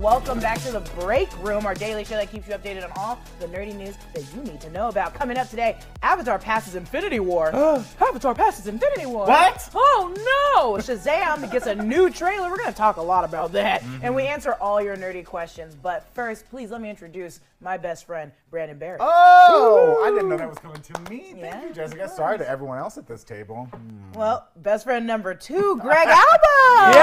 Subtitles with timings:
[0.00, 2.54] guys, you guys, welcome back to the break room, our daily show that keeps you
[2.54, 5.14] updated on all the nerdy news that you need to know about.
[5.14, 7.54] Coming up today, Avatar passes Infinity War.
[8.00, 9.26] Avatar passes Infinity War.
[9.26, 9.70] What?
[9.74, 10.76] Oh no!
[10.76, 12.50] Shazam gets a new trailer.
[12.50, 14.04] We're gonna talk a lot about that, mm-hmm.
[14.04, 15.74] and we answer all your nerdy questions.
[15.74, 19.00] But first, please let me introduce my best friend, Brandon Barrett.
[19.02, 21.32] Oh, I didn't know that was coming to me.
[21.32, 22.08] Thank Yeah, you, Jessica.
[22.08, 23.68] Sorry to everyone else at this table.
[23.70, 24.18] Hmm.
[24.18, 26.96] Well, best friend number two, Greg Alba.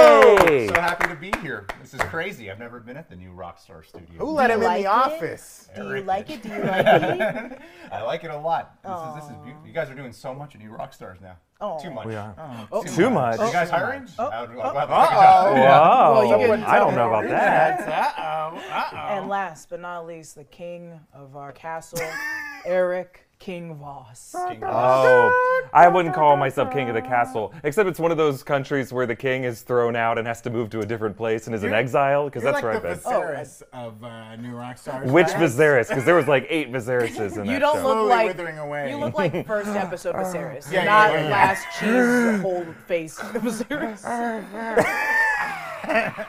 [0.00, 0.68] Yay!
[0.68, 1.66] So happy to be here.
[1.80, 2.50] This is crazy.
[2.50, 4.18] I've never been at the new Rockstar studio.
[4.18, 4.86] Who let you him in the it?
[4.86, 5.68] office?
[5.74, 6.42] Do you like it?
[6.42, 7.60] Do you like it?
[7.92, 8.76] I like it a lot.
[8.82, 9.66] This is this is beautiful.
[9.66, 11.36] You guys are doing so much at New Rockstars now.
[11.60, 11.78] Oh.
[11.78, 12.06] Too much.
[12.06, 12.34] We are.
[12.72, 12.82] Oh.
[12.84, 13.38] Too much.
[13.38, 13.76] You guys oh.
[13.76, 14.08] hiring?
[14.18, 14.24] Oh.
[14.28, 16.22] I'll- I'll Uh-oh.
[16.22, 17.80] take a Well, you can I don't know about that.
[17.86, 18.56] Uh-oh.
[18.56, 18.96] Uh-oh.
[18.96, 22.00] And last but not least, the king of our castle,
[22.64, 24.36] Eric King Voss.
[24.50, 28.42] King Oh, I wouldn't call myself king of the castle, except it's one of those
[28.42, 31.46] countries where the king is thrown out and has to move to a different place
[31.46, 32.98] and is in You're- exile, because that's like where I've been.
[32.98, 35.10] Viserys of uh, New Rockstars.
[35.10, 35.36] Which right?
[35.36, 35.88] Viserys?
[35.88, 37.82] Because there was like eight Viseryses in that You don't show.
[37.82, 38.90] look Slowly like withering away.
[38.90, 41.30] you look like first episode Viserys, Yeah, yeah, not yeah, yeah.
[41.30, 44.04] last cheese whole face Viserys.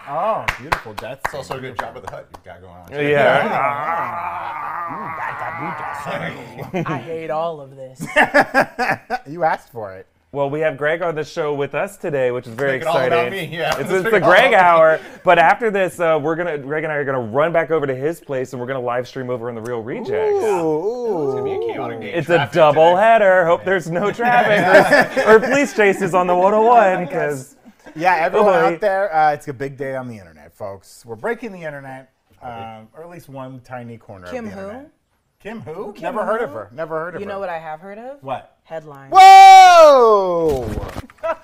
[0.07, 0.93] Oh, beautiful.
[0.93, 1.19] death.
[1.25, 2.89] It's also a good Jabba the Hutt you've got going on.
[2.91, 4.69] Yeah.
[6.85, 8.05] I hate all of this.
[9.27, 10.07] You asked for it.
[10.33, 12.87] Well, we have Greg on the show with us today, which is very Make it
[12.87, 13.19] all exciting.
[13.19, 13.69] about me, yeah.
[13.77, 14.99] It's, Let's it's the Greg hour.
[15.25, 17.93] But after this, uh, we're gonna Greg and I are gonna run back over to
[17.95, 20.11] his place and we're gonna live stream over in the Real Rejects.
[20.13, 22.13] Ooh, It's gonna be a chaotic day.
[22.13, 23.01] It's a Traffic double today.
[23.01, 23.45] header.
[23.45, 27.55] Hope there's no traffic or, or police chases on the 101 because
[27.95, 28.73] Yeah, everyone boy.
[28.75, 31.05] out there, uh, it's a big day on the internet, folks.
[31.05, 32.10] We're breaking the internet,
[32.41, 34.67] um, or at least one tiny corner Kim of the who?
[34.67, 34.91] internet.
[35.39, 35.93] Kim who?
[35.93, 36.45] Kim Never heard who?
[36.45, 36.69] of her.
[36.71, 37.19] Never heard of her.
[37.19, 37.31] You her.
[37.33, 38.21] know what I have heard of?
[38.21, 38.57] What?
[38.63, 39.11] Headlines.
[39.11, 40.65] Whoa!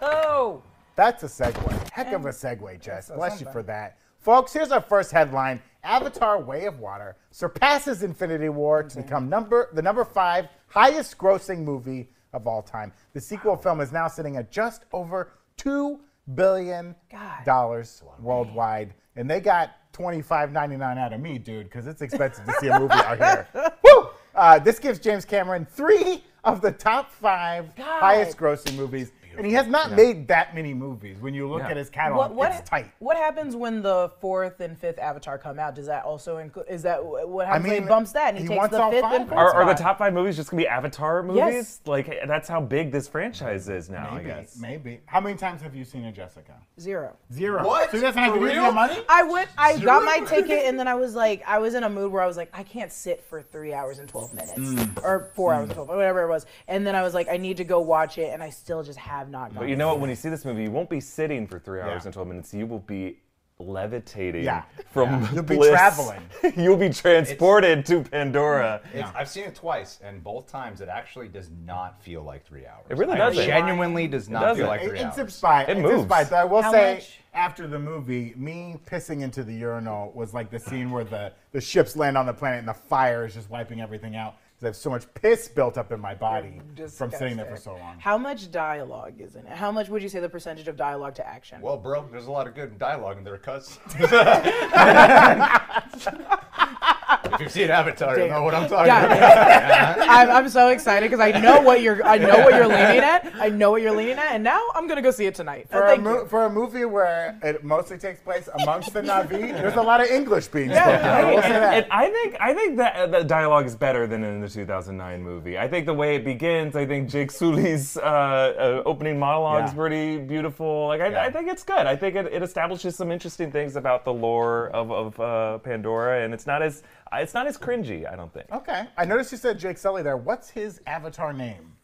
[0.02, 0.62] Oh,
[0.96, 1.90] That's a segue.
[1.92, 3.12] Heck of a segue, Jess.
[3.14, 3.98] Bless you for that.
[4.20, 5.62] Folks, here's our first headline.
[5.84, 11.60] Avatar Way of Water surpasses Infinity War to become number the number five highest grossing
[11.64, 12.92] movie of all time.
[13.14, 16.02] The sequel film is now sitting at just over two
[16.36, 17.46] billion God.
[17.46, 18.94] dollars worldwide.
[19.16, 22.94] And they got $25.99 out of me, dude, because it's expensive to see a movie
[22.94, 23.48] out here.
[23.84, 24.10] Woo!
[24.36, 28.00] Uh, this gives James Cameron three of the top five God.
[28.00, 29.12] highest grossing movies.
[29.38, 31.20] And he has not made that many movies.
[31.20, 31.70] When you look Yeah.
[31.70, 32.92] at his catalog, what what it's tight.
[33.00, 35.76] what happens when the fourth and fifth Avatar come out?
[35.76, 36.66] Does that also include?
[36.70, 38.82] Is that what happens when mean, he bumps that and he, he takes wants the
[38.82, 39.40] all fifth five and fourth?
[39.40, 41.38] are, are the top five movies just gonna be Avatar movies?
[41.40, 41.82] Yes.
[41.86, 44.14] Like that's how big this franchise is now.
[44.16, 44.58] Maybe, I guess.
[44.60, 45.02] maybe.
[45.06, 46.54] How many times have you seen it, Jessica?
[46.80, 47.16] zero?
[47.34, 47.66] Zero.
[47.66, 47.92] What?
[47.92, 48.54] So he doesn't have For to real?
[48.56, 48.98] your money?
[49.10, 49.50] I went.
[49.58, 52.22] I got my ticket, and then I was like, I was in a mood where
[52.22, 55.04] I was like, I can't sit for three hours and twelve minutes, Mm.
[55.04, 56.46] or four hours and twelve, or whatever it was.
[56.68, 59.00] And then I was like, I need to go watch it, and I still just
[59.00, 59.54] have not.
[59.54, 60.00] But you know what?
[60.00, 62.08] When you see this movie, you won't be sitting for three hours Yeah.
[62.08, 62.54] and 12 minutes.
[62.54, 63.20] You will be
[63.60, 64.64] levitating Yeah.
[64.92, 66.22] from You'll be traveling.
[66.56, 68.82] You'll be transported to Pandora.
[68.94, 72.68] It's, I've seen it twice, and both times it actually does not feel like three
[72.68, 72.86] hours.
[72.90, 73.46] It really I doesn't.
[73.46, 75.16] genuinely does not feel like It, three it hours.
[75.16, 75.64] zips by.
[75.64, 76.06] It zips moves.
[76.06, 76.24] by.
[76.24, 77.20] So I will How say, much?
[77.34, 81.62] after the movie, me pissing into the urinal was like the scene where the, the
[81.62, 84.36] ships land on the planet and the fire is just wiping everything out.
[84.58, 86.62] Because I have so much piss built up in my body
[86.96, 88.00] from sitting there for so long.
[88.00, 89.56] How much dialogue is in it?
[89.56, 91.62] How much would you say the percentage of dialogue to action?
[91.62, 93.78] Well, bro, there's a lot of good dialogue in there, cuz.
[97.34, 100.00] if you've seen Avatar, you know what I'm talking God, about.
[100.10, 102.04] I'm, I'm so excited because I know what you're.
[102.06, 103.32] I know what you're leaning at.
[103.40, 105.68] I know what you're leaning at, and now I'm gonna go see it tonight.
[105.70, 109.76] For a, mo- for a movie where it mostly takes place amongst the Na'vi, there's
[109.76, 111.08] a lot of English being Yeah, spoken.
[111.08, 111.46] I will right.
[111.46, 114.50] And, and I think I think that uh, the dialogue is better than in the
[114.50, 115.58] 2009 movie.
[115.58, 119.72] I think the way it begins, I think Jake Sully's uh, uh, opening monologue is
[119.72, 119.76] Yeah.
[119.78, 120.88] pretty beautiful.
[120.88, 121.24] Like I, Yeah.
[121.24, 121.86] I think it's good.
[121.86, 126.24] I think it, it establishes some interesting things about the lore of, of uh, Pandora,
[126.24, 128.12] and it's not as it's not as cringy.
[128.12, 128.52] I don't think.
[128.52, 128.88] Okay.
[128.98, 130.18] I noticed you said Jake Sully there.
[130.18, 131.77] What's his avatar name?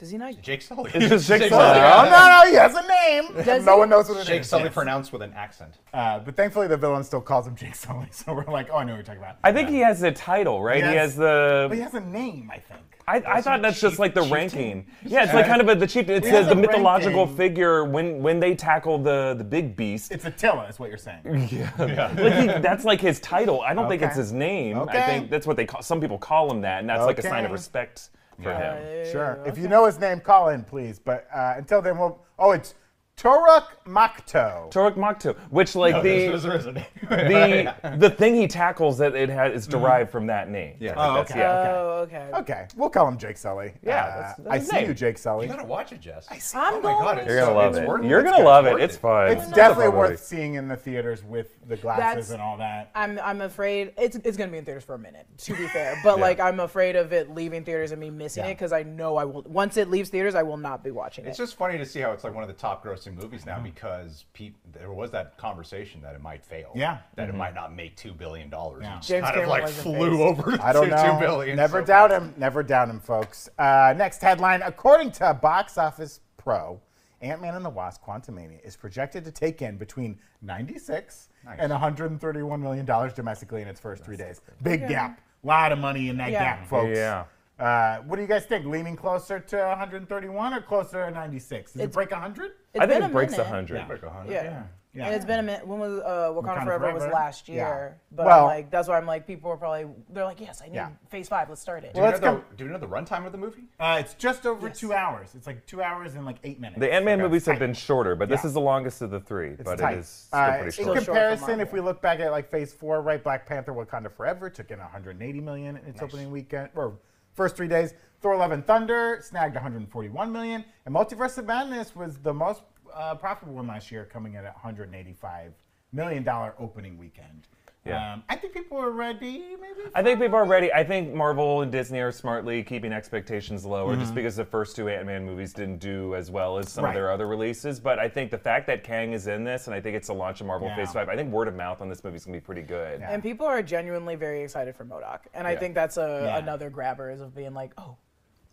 [0.00, 0.40] Does he not?
[0.40, 0.90] Jake Sully.
[0.94, 1.62] It's just Jake Jake Sully.
[1.78, 1.80] Sully.
[1.80, 3.44] Oh, no, no, he has a name.
[3.44, 3.78] Does no he?
[3.80, 4.26] one knows what it is.
[4.26, 4.72] Jake Sully Yes.
[4.72, 5.74] pronounced with an accent.
[5.92, 8.84] Uh, but thankfully, the villain still calls him Jake Sully, so we're like, oh, I
[8.84, 9.36] know what you're talking about.
[9.44, 10.76] I think he has a title, right?
[10.82, 10.94] He Yes.
[10.96, 11.66] has the.
[11.68, 12.80] But he has a name, I think.
[13.06, 14.34] I, I thought that's just like the chieftain?
[14.36, 14.86] ranking.
[15.04, 16.08] Yeah, it's like kind of a, the chief.
[16.08, 17.36] It's He has the, the mythological ranking.
[17.36, 20.12] figure when when they tackle the the big beast.
[20.12, 21.20] It's Attila, is what you're saying.
[21.24, 23.62] like he, that's like his title.
[23.62, 24.78] I don't think it's his name.
[24.78, 24.98] Okay.
[24.98, 25.82] I think that's what they call.
[25.82, 28.10] Some people call him that, and that's like a sign of respect
[28.42, 29.10] for him.
[29.10, 29.42] Sure.
[29.46, 30.98] If you know his name, call in, please.
[30.98, 32.20] But uh, until then, we'll.
[32.38, 32.74] Oh, it's
[33.20, 34.70] Toruk Makto.
[34.72, 36.84] Toruk Makto, which like No, the there's- there's a name.
[37.10, 40.76] the the thing he tackles that it has is derived from that name.
[40.80, 40.98] Yeah.
[40.98, 41.38] Like, Oh, okay.
[41.38, 41.72] yeah.
[41.76, 42.30] Oh, okay.
[42.34, 43.74] Okay, we'll call him Jake Sully.
[43.82, 44.88] Yeah, Uh, that's- that's I his see name.
[44.88, 45.46] you, Jake Sully.
[45.46, 46.28] You gotta watch it, Jess.
[46.54, 48.08] I'm oh my god, going it's You're gonna love it's worth it.
[48.08, 48.44] You're It's gonna good.
[48.48, 48.72] love it.
[48.72, 49.32] worth It's fun.
[49.32, 50.22] It's a definitely fun worth movie.
[50.22, 52.90] seeing in the theaters with the glasses That's- and all that.
[52.94, 55.26] I'm I'm afraid it's it's gonna be in theaters for a minute.
[55.38, 58.50] To be fair, but like I'm afraid of it leaving theaters and me missing Yeah.
[58.50, 59.42] it because I know I will.
[59.46, 61.28] Once it leaves theaters, I will not be watching it.
[61.28, 61.42] It's it.
[61.42, 64.24] just funny to see how it's like one of the top grossing movies now because
[64.32, 66.72] pe- there was that conversation that it might fail.
[66.74, 66.98] Yeah.
[67.16, 68.50] That it might not make $2 billion.
[68.50, 68.66] Yeah.
[68.66, 70.20] It just James kind of Cameron like wasn't flew phased.
[70.40, 71.18] over I don't to know.
[71.18, 71.56] 2 billion.
[71.56, 72.22] Never so doubt fast.
[72.22, 72.34] him.
[72.36, 73.48] Never doubt him, folks.
[73.58, 76.80] Uh, next headline: According to Box Office Pro,
[77.20, 81.56] Ant-Man and the Wasp: Quantumania is projected to take in between 96 Nice.
[81.60, 84.40] and 131 million dollars domestically in its first three days.
[84.62, 85.20] Big gap.
[85.42, 86.56] A lot of money in that Yeah.
[86.56, 86.96] gap, folks.
[86.96, 87.24] Yeah.
[87.58, 88.64] Uh, what do you guys think?
[88.64, 91.72] Leaning closer to 131 or closer to 96?
[91.72, 92.52] Does it It's- break 100?
[92.74, 93.44] It's I think been it a breaks minute.
[93.44, 93.88] 100.
[93.88, 94.32] Like 100.
[94.32, 94.62] Yeah.
[94.92, 95.06] Yeah.
[95.06, 95.64] And it's been a minute.
[95.64, 97.14] When was uh, Wakanda, Wakanda Forever, was Forever?
[97.14, 97.54] last Yeah.
[97.54, 100.66] year, but Well- like that's why I'm like people are probably they're like yes I
[100.66, 100.88] need Yeah.
[101.10, 101.48] Phase Five.
[101.48, 101.94] Let's start it.
[101.94, 103.62] Do, you Let's know the, come- do you know the runtime of the movie?
[103.78, 104.78] Uh, it's just over Yes.
[104.80, 105.36] two hours.
[105.36, 106.80] It's like two hours and like eight minutes.
[106.80, 107.22] The Ant-Man Okay.
[107.28, 109.50] movies have been shorter, but this is the longest of the three.
[109.50, 109.94] It's but tight.
[109.94, 110.86] it is still Uh, pretty in short.
[110.86, 113.22] short for comparison, if we look back at like Phase Four, right?
[113.22, 116.94] Black Panther: Wakanda Forever took in 180 million in its opening weekend or
[117.34, 117.94] first three days.
[118.20, 122.62] Thor: Love and Thunder snagged 141 million, and Multiverse of Madness was the most
[122.94, 125.52] uh, profitable one last year, coming in at 185
[125.92, 127.48] million dollar opening weekend.
[127.86, 128.12] Yeah.
[128.12, 129.56] Um, I think people are ready.
[129.58, 129.88] Maybe.
[129.94, 130.70] I think people are ready.
[130.70, 134.00] I think Marvel and Disney are smartly keeping expectations lower Mm-hmm.
[134.02, 136.90] just because the first two Ant-Man movies didn't do as well as some Right.
[136.90, 137.80] of their other releases.
[137.80, 140.12] But I think the fact that Kang is in this, and I think it's the
[140.14, 140.76] launch of Marvel Yeah.
[140.76, 142.62] Phase 5, I think word of mouth on this movie is going to be pretty
[142.62, 143.00] good.
[143.00, 143.10] Yeah.
[143.12, 145.58] And people are genuinely very excited for MODOK, and I Yeah.
[145.60, 146.36] think that's a Yeah.
[146.36, 147.96] another grabber is of being like, oh,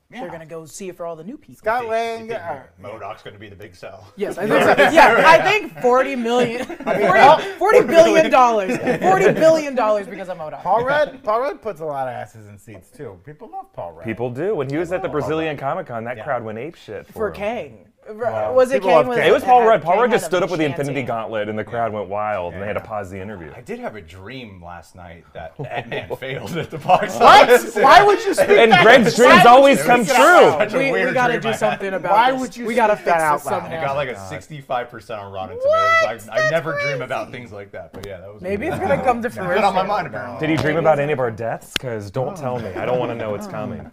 [0.09, 0.21] Yeah.
[0.21, 1.55] they're gonna go see it for all the new people.
[1.55, 2.29] Scott Lang.
[2.29, 4.07] think uh, MODOK's going to be the big sell.
[4.15, 4.89] Yes, I think so.
[4.91, 10.61] Yeah, I think 40 million, 40, 40 billion dollars, 40 billion dollars because of MODOK.
[10.63, 11.21] Paul Rudd.
[11.23, 13.19] Paul Rudd puts a lot of asses in seats too.
[13.25, 14.05] People love Paul Rudd.
[14.05, 14.55] People do.
[14.55, 16.23] When he was at the Brazilian Comic Con, that Yeah.
[16.23, 17.79] crowd went ape shit for, for him.
[18.07, 18.55] Kang.
[18.55, 18.97] was it people Kang?
[18.97, 19.27] love Was Kang.
[19.27, 19.81] It was Paul had- Rudd.
[19.83, 21.05] Paul Kang Rudd just stood up with the Infinity chanting.
[21.05, 23.51] Gauntlet, and the crowd went wild, and they had to pause the interview.
[23.55, 27.49] I did have a dream last night that Ant-Man failed at the box What?
[27.49, 27.75] office.
[27.75, 28.83] Why would you speak And that?
[28.83, 30.65] Greg's dreams always come speak that out true.
[30.65, 31.59] Such a We, we weird gotta dream do I had.
[31.59, 32.41] something about Why this.
[32.41, 33.61] would you We gotta speak that fix out this loud?
[33.63, 33.81] somehow.
[33.81, 36.29] I got like a 65% on Rotten Tomatoes.
[36.29, 39.01] I, I never dream about things like that, but yeah, that was Maybe it's gonna
[39.03, 39.65] come to It's been fruition.
[39.65, 40.39] on my mind apparently.
[40.39, 41.73] Did he dream about any of our deaths?
[41.73, 42.41] Because don't hmm.
[42.41, 42.69] tell me.
[42.69, 43.51] I don't want to know it's hmm.
[43.51, 43.91] coming.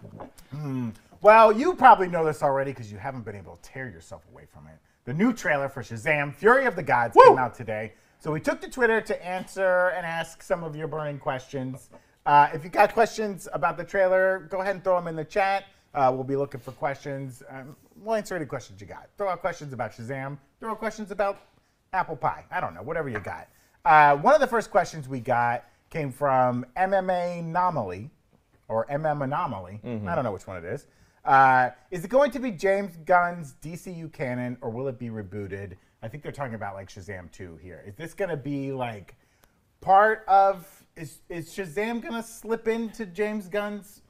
[0.51, 0.89] Hmm.
[1.25, 4.43] Well, you probably know this already because you haven't been able to tear yourself away
[4.45, 4.77] from it.
[5.05, 7.93] The new trailer for Shazam: Fury of the Gods came out today.
[8.19, 11.89] So we took to Twitter to answer and ask some of your burning questions.
[12.27, 15.25] Uh, if you got questions about the trailer, go ahead and throw them in the
[15.25, 15.63] chat.
[15.95, 17.41] Uh, we'll be looking for questions.
[17.49, 19.09] Um, we'll answer any questions you got.
[19.17, 20.37] Throw out questions about Shazam.
[20.59, 21.39] Throw out questions about
[21.91, 22.45] apple pie.
[22.51, 23.47] I don't know, whatever you got.
[23.83, 28.11] Uh, one of the first questions we got came from MMA Anomaly,
[28.67, 29.79] or MM Anomaly.
[30.07, 30.85] I don't know which one it is.
[31.25, 35.73] Uh, is it going to be James Gunn's DCU canon, or will it be rebooted?
[36.03, 37.83] I think they're talking about like Shazam 2 here.
[37.85, 39.15] Is this going to be like
[39.81, 40.67] part of?
[40.95, 44.01] Is is Shazam going to slip into James Gunn's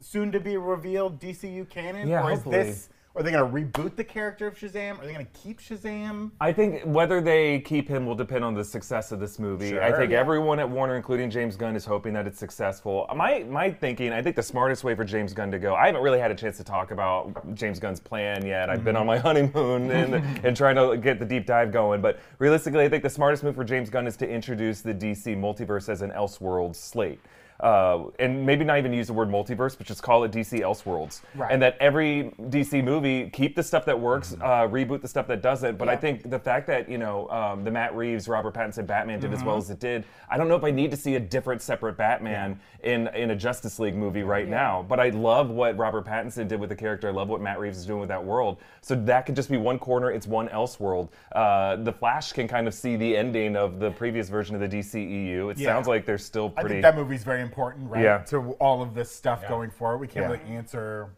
[0.00, 2.56] soon to be revealed DCU canon, Yeah, or is hopefully.
[2.64, 2.88] this?
[3.16, 4.98] Are they going to reboot the character of Shazam?
[4.98, 6.32] Are they going to keep Shazam?
[6.40, 9.70] I think whether they keep him will depend on the success of this movie.
[9.70, 9.82] Sure.
[9.84, 10.18] I think Yeah.
[10.18, 13.08] everyone at Warner, including James Gunn, is hoping that it's successful.
[13.14, 15.76] My my thinking, I think the smartest way for James Gunn to go.
[15.76, 18.68] I haven't really had a chance to talk about James Gunn's plan yet.
[18.68, 19.26] I've been on my mm-hmm.
[19.26, 22.00] honeymoon and, and trying to get the deep dive going.
[22.00, 25.36] But realistically, I think the smartest move for James Gunn is to introduce the DC
[25.38, 27.20] multiverse as an Elseworld slate.
[27.60, 31.20] Uh, and maybe not even use the word multiverse, but just call it DC Elseworlds.
[31.34, 31.52] Right.
[31.52, 35.40] And that every DC movie keep the stuff that works, uh, reboot the stuff that
[35.40, 35.78] doesn't.
[35.78, 39.20] But I think the fact that you know um, the Matt Reeves, Robert Pattinson Batman
[39.20, 41.20] did as well as it did, I don't know if I need to see a
[41.20, 44.84] different, separate Batman in in a Justice League movie right now.
[44.88, 47.08] But I love what Robert Pattinson did with the character.
[47.08, 48.58] I love what Matt Reeves is doing with that world.
[48.80, 50.10] So that could just be one corner.
[50.10, 51.10] It's one else world.
[51.32, 54.68] Uh, the Flash can kind of see the ending of the previous version of the
[54.78, 55.50] DCEU.
[55.50, 55.68] It Yeah.
[55.68, 56.66] sounds like they're still pretty.
[56.66, 58.02] I think that movie's very important, right?
[58.02, 58.18] Yeah.
[58.26, 60.32] To all of this stuff going forward, we can't Yeah.
[60.36, 61.10] really answer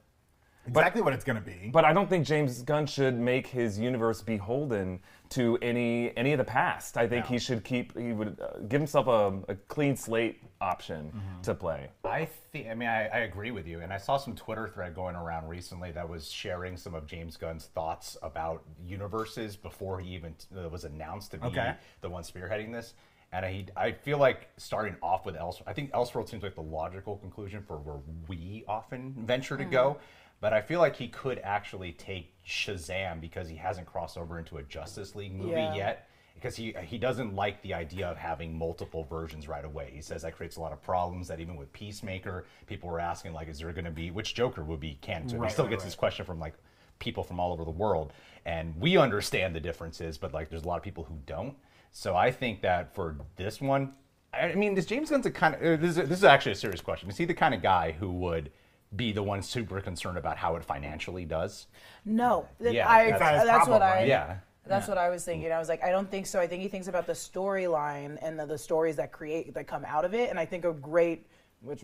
[0.67, 1.71] exactly what it's going to be.
[1.73, 6.39] But I don't think James Gunn should make his universe beholden to any any of
[6.39, 6.97] the past.
[6.97, 7.31] I think No.
[7.31, 11.41] he should keep he would uh, give himself a, a clean slate option Mm-hmm.
[11.43, 11.89] to play.
[12.05, 12.67] I think.
[12.69, 15.49] I mean, I, I agree with you, and I saw some Twitter thread going around
[15.49, 20.69] recently that was sharing some of James Gunn's thoughts about universes before he even uh,
[20.69, 21.75] was announced to be Okay.
[22.01, 22.95] the one spearheading this.
[23.37, 26.63] And I, I feel like starting off with Else, I think Elseworld seems like the
[26.63, 29.93] logical conclusion for where we often venture to go.
[29.93, 29.99] Hmm.
[30.41, 34.57] but I feel like he could actually take Shazam because he hasn't crossed over into
[34.57, 35.75] a Justice League movie Yeah.
[35.75, 36.09] yet.
[36.35, 39.91] Because he he doesn't like the idea of having multiple versions right away.
[39.95, 41.29] He says that creates a lot of problems.
[41.29, 44.63] That even with Peacemaker, people were asking like, is there going to be which Joker
[44.65, 45.43] would be cancer?
[45.43, 46.55] he still gets this question from like
[46.99, 48.13] people from all over the world,
[48.47, 51.55] and we understand the differences, but like there's a lot of people who don't.
[51.99, 53.95] So I think that for this one,
[54.35, 56.53] I I mean, is James Gunn's a kind of uh, this is, this is actually
[56.53, 57.09] a serious question.
[57.09, 58.51] Is he the kind of guy who would
[58.97, 61.69] be the one super concerned about how it financially does?
[62.05, 63.91] No, Yeah, I, that's- that's, That's his what I.
[63.95, 64.09] right?
[64.09, 64.37] Yeah.
[64.67, 65.51] That's what I was thinking.
[65.53, 66.39] I was like, I don't think so.
[66.39, 69.85] I think he thinks about the storyline and the, the stories that create that come
[69.87, 70.29] out of it.
[70.29, 71.27] And I think a great,
[71.63, 71.83] which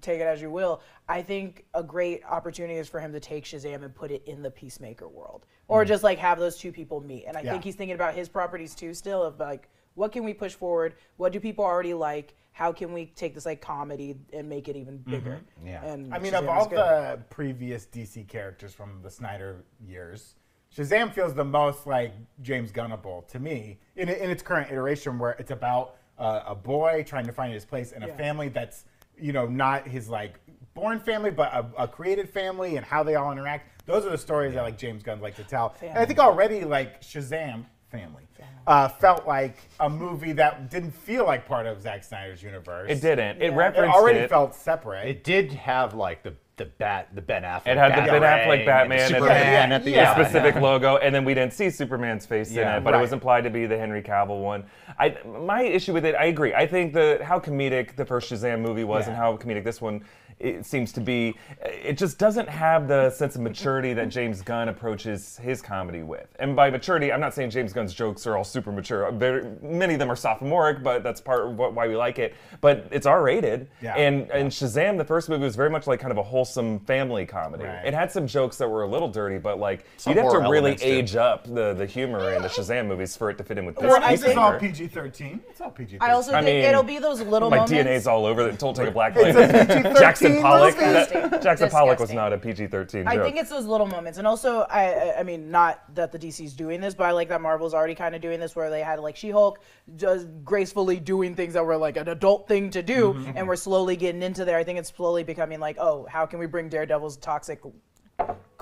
[0.00, 3.44] take it as you will, I think a great opportunity is for him to take
[3.44, 7.00] Shazam and put it in the Peacemaker world, or just like have those two people
[7.00, 7.24] meet.
[7.26, 7.52] And I Yeah.
[7.52, 10.94] think he's thinking about his properties too, still of like, what can we push forward?
[11.16, 12.34] What do people already like?
[12.52, 15.40] How can we take this like comedy and make it even bigger?
[15.64, 15.84] Yeah.
[15.84, 20.36] And I mean, Shazam of all the previous DC characters from the Snyder years,
[20.76, 22.12] Shazam feels the most like
[22.42, 27.04] James Gunnable to me in, in its current iteration, where it's about uh, a boy
[27.06, 28.84] trying to find his place in a family that's
[29.18, 30.40] you know not his like
[30.74, 33.86] born family, but a, a created family and how they all interact.
[33.86, 35.74] Those are the stories that like James Gunn like to tell.
[35.82, 37.66] And I think already like Shazam.
[37.90, 38.24] Family
[38.66, 42.90] uh, felt like a movie that didn't feel like part of Zack Snyder's universe.
[42.90, 43.36] It didn't.
[43.36, 43.52] It Yeah.
[43.52, 44.30] It referenced already it.
[44.30, 45.06] felt separate.
[45.06, 47.66] It did have like the the bat the Ben Affleck.
[47.66, 50.14] It had the Ben Batarang Affleck and Batman the and Superman the- at the yeah.
[50.14, 53.00] the specific logo, and then we didn't see Superman's face Yeah, in it, but it
[53.00, 54.64] was implied to be the Henry Cavill one.
[54.98, 56.54] I my issue with it, I agree.
[56.54, 60.04] I think the how comedic the first Shazam movie was, and how comedic this one
[60.40, 64.68] it seems to be, it just doesn't have the sense of maturity that James Gunn
[64.68, 66.26] approaches his comedy with.
[66.38, 69.10] And by maturity, I'm not saying James Gunn's jokes are all super mature.
[69.12, 72.34] Very, many of them are sophomoric, but that's part of what, why we like it.
[72.60, 73.94] But it's R-rated, Yeah.
[73.96, 77.26] and and Shazam, the first movie was very much like kind of a wholesome family
[77.26, 77.64] comedy.
[77.64, 77.86] Right.
[77.86, 80.38] It had some jokes that were a little dirty, but like Some you'd have to
[80.40, 80.88] really elements, too.
[80.88, 83.76] age up the, the humor in the Shazam movies for it to fit in with
[83.76, 83.84] this.
[83.84, 84.58] Well, I This is think- all.
[84.58, 85.40] PG-13.
[85.50, 85.98] It's all PG-13.
[86.00, 87.72] I also I think mean, it'll be those little My moments.
[87.72, 88.58] DNA's all over it.
[88.58, 89.50] Told take a black It's light.
[89.50, 90.76] a PG-13 Jackson Pollock.
[90.76, 93.24] that- Jackson Pollock was not a PG-13 I joke.
[93.24, 96.80] think it's those little moments, and also I, I- mean, not that the DC's doing
[96.80, 99.16] this, but I like that Marvel's already kind of doing this, where they had like
[99.16, 99.60] She-Hulk
[99.96, 103.32] just gracefully doing things that were like an adult thing to do, Mm-hmm.
[103.36, 104.56] and we're slowly getting into there.
[104.58, 107.60] I think it's slowly becoming like, oh, how can we bring Daredevil's toxic,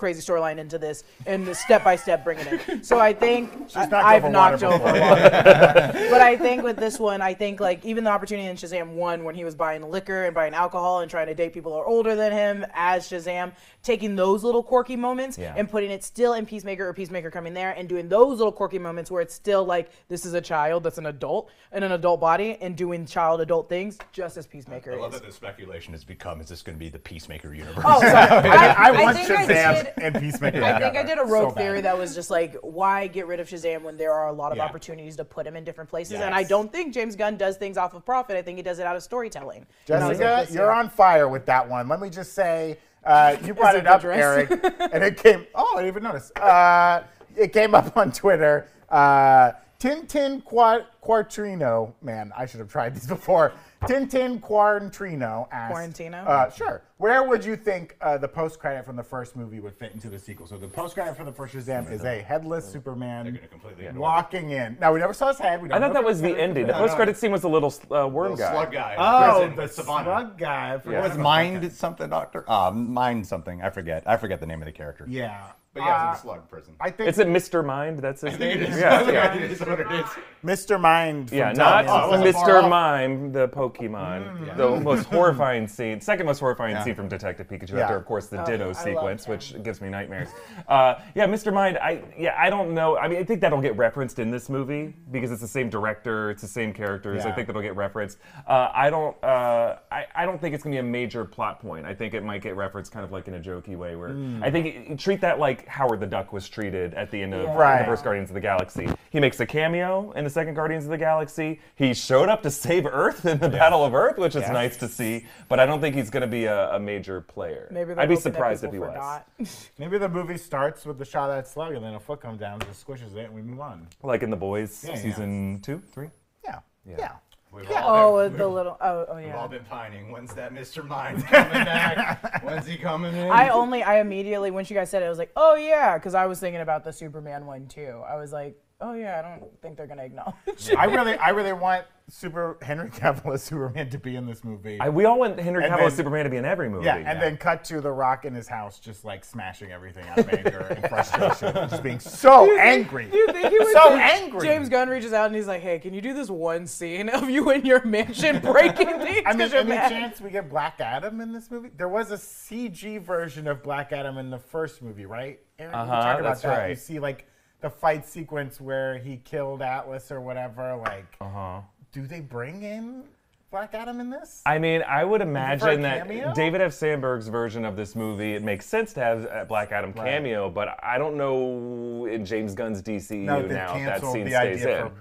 [0.02, 2.82] crazy storyline into this, and step by step bringing it in.
[2.82, 5.00] So I think knocked I, have over knocked water over before.
[5.11, 6.09] water.
[6.11, 9.23] but I think with this one, I think like even the opportunity in Shazam one
[9.23, 11.87] when he was buying liquor and buying alcohol and trying to date people who are
[11.87, 13.52] older than him as Shazam,
[13.85, 15.54] taking those little quirky moments Yeah.
[15.56, 18.80] and putting it still in Peacemaker or Peacemaker coming there and doing those little quirky
[18.80, 22.21] moments where it's still like this is a child that's an adult in an adult
[22.21, 25.21] body and doing child adult things just as Peacemaker I love is.
[25.21, 27.85] that the speculation has become: Is this going to be the Peacemaker universe?
[27.87, 28.12] Oh, sorry.
[28.50, 30.63] I, I, I want think I Shazam did- and Peacemaker.
[30.63, 31.63] I think I did a rogue so bad.
[31.63, 34.53] theory that was just like, why get rid of Shazam when there are a lot
[34.53, 34.65] of Yeah.
[34.65, 36.21] opportunities to put him in different places?
[36.21, 38.37] And I don't think James Gunn does things off of profit.
[38.37, 39.67] I think he does it out of storytelling.
[39.89, 41.89] Was like, Jessica, you're on fire with that one.
[41.89, 44.05] Let me just say, uh, you brought it up?
[44.05, 44.51] Eric,
[44.93, 45.47] and it came.
[45.55, 46.31] Oh, I didn't even notice.
[46.37, 47.03] Uh,
[47.37, 48.69] it came up on Twitter.
[48.89, 53.53] Uh, Tintin Quartrino, man, I should have tried these before.
[53.89, 56.27] Tintin Quartrino asked, Quarantino?
[56.27, 56.83] Uh, sure.
[56.99, 60.09] Where would you think uh, the post credit from the first movie would fit into
[60.09, 60.47] the sequel?
[60.47, 64.51] So the post credit for the first Shazam is a headless Superman gonna completely walking
[64.51, 64.77] in.
[64.81, 65.61] Now we never saw his head.
[65.61, 66.39] We don't I thought if that it was the him.
[66.41, 66.67] ending.
[66.69, 68.53] The No, post credit scene was the little uh, worm guy.
[68.53, 68.95] slug guy.
[68.99, 70.05] Oh, Prison, the Savannah.
[70.05, 70.75] slug guy.
[70.75, 72.45] I forgot It was about mind something, Doctor.
[72.49, 73.62] Uh, mind something.
[73.62, 74.05] I forget.
[74.07, 75.05] I forget the name of the character.
[75.09, 75.47] Yeah.
[75.75, 76.75] But yeah, Uh, it's in slug prison.
[76.81, 77.64] I think Is it Mr.
[77.64, 77.99] Mind?
[78.00, 78.59] That's his name.
[78.61, 78.79] it is.
[78.79, 79.35] Yeah, yeah.
[79.35, 80.05] It is what it is.
[80.45, 80.79] Mr.
[80.79, 81.31] Mind.
[81.31, 82.45] From Yeah, Tommy not and oh, Son.
[82.47, 82.69] Mr.
[82.69, 84.57] Mime, the Pokemon.
[84.59, 86.85] The most horrifying scene, second most horrifying Yeah.
[86.85, 87.81] scene from Detective Pikachu, Yeah.
[87.85, 89.31] after of course the Ditto love sequence, him.
[89.33, 90.29] which gives me nightmares.
[90.69, 91.52] Uh, yeah, Mr.
[91.55, 91.79] Mind.
[91.79, 92.99] I yeah, I don't know.
[92.99, 96.31] I mean, I think that'll get referenced in this movie because it's the same director,
[96.31, 97.25] it's the same characters.
[97.25, 97.35] I Yeah.
[97.35, 98.19] think that'll get referenced.
[98.47, 99.17] Uh, I don't.
[99.25, 101.87] Uh, I, I don't think it's gonna be a major plot point.
[101.87, 104.50] I think it might get referenced kind of like in a jokey way, where I
[104.50, 107.54] think it- treat that like Howard the Duck was treated at the end of Yeah.
[107.57, 107.78] Right.
[107.81, 108.88] the first Guardians of the Galaxy.
[109.11, 111.61] He makes a cameo in the second Guardians of the Galaxy.
[111.76, 114.52] He showed up to save Earth in the Battle of Earth, which is Yeah.
[114.52, 115.26] nice to see.
[115.49, 117.69] But I don't think he's going to be a, a major player.
[117.71, 119.71] Maybe I'd be surprised if he people was.
[119.78, 122.61] Maybe the movie starts with the shot at slug, and then a foot comes down,
[122.61, 123.87] just squishes it, and we move on.
[124.02, 125.00] Like in The Boys, Yeah, yeah.
[125.02, 126.09] season two, three.
[126.45, 126.61] Yeah.
[126.87, 127.12] Yeah.
[127.52, 127.59] Yeah.
[127.61, 127.82] We've Yeah.
[127.85, 128.76] all Oh, been, the little.
[128.80, 130.11] Oh, oh We've all been pining.
[130.11, 130.87] When's that Mr.
[130.87, 132.42] Mind coming back?
[132.44, 133.30] When's he coming in?
[133.30, 136.14] I only, I immediately, when you guys said it, I was like, oh yeah, because
[136.14, 138.02] I was thinking about the Superman one too.
[138.09, 140.71] I was like, oh yeah, I don't think they're gonna acknowledge.
[140.77, 144.79] I really, I really want Super Henry Cavill as Superman to be in this movie.
[144.81, 146.85] I, we all want Henry And Cavill then- as Superman to be in every movie.
[146.85, 150.19] yeah, and then cut to The Rock in his house, just like smashing everything out
[150.19, 153.07] of anger and frustration, just being so angry.
[153.11, 154.41] Do you think he would So think- angry.
[154.49, 157.31] James Gunn reaches out and he's like, "Hey, can you do this one scene of
[157.31, 159.23] you in your mansion breaking things?
[159.25, 161.71] I mean, 'cause you're any mad?" chance we get Black Adam in this movie?
[161.77, 165.39] There was a CG version of Black Adam in the first movie, right?
[165.59, 166.59] Aaron, you Uh-huh, talked about that's that.
[166.59, 166.69] right.
[166.71, 167.27] You see, like
[167.62, 170.76] the fight sequence where he killed Atlas or whatever.
[170.76, 171.61] Like, Uh-huh.
[171.92, 173.04] do they bring in
[173.50, 174.42] Black Adam in this?
[174.45, 176.33] I mean, I would imagine that cameo?
[176.35, 176.73] David F.
[176.73, 180.04] Sandberg's version of this movie, it makes sense to have a Black Adam Right.
[180.07, 184.33] cameo, but I don't know in James Gunn's DCU no, now if that scene the
[184.33, 184.88] stays idea in.
[184.90, 184.95] for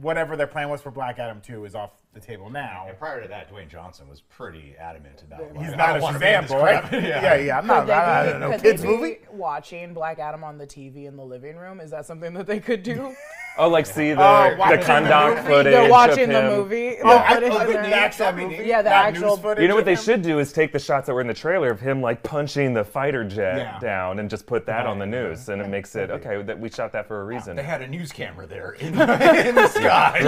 [0.00, 2.86] whatever their plan was for Black Adam 2 is off the table now.
[2.88, 5.40] And prior to that, Dwayne Johnson was pretty adamant about.
[5.56, 6.60] He's like, I not a don't wanna be in Shazam boy.
[6.60, 6.92] crap.
[6.92, 7.34] yeah.
[7.36, 7.80] yeah, I'm not.
[7.80, 9.18] Could they I be- don't know, kids movie.
[9.30, 11.80] watching Black Adam on the TV in the living room?
[11.80, 13.14] Is that something that they could do?
[13.60, 15.72] Oh, like see the, Oh, the watching the footage.
[15.72, 16.46] They're watching of the him.
[16.58, 16.96] movie.
[17.02, 18.64] Oh, the I, footage oh, of the, the actual That'd movie.
[18.68, 19.98] Yeah, the Not actual- footage You know what they him?
[20.00, 22.72] should do is take the shots that were in the trailer of him like punching
[22.72, 23.78] the fighter jet Yeah.
[23.80, 26.70] down and just put that on the news, and it makes it okay that we
[26.70, 27.56] shot that for a reason.
[27.56, 29.02] They had a news camera there in the,
[29.48, 30.20] in the sky.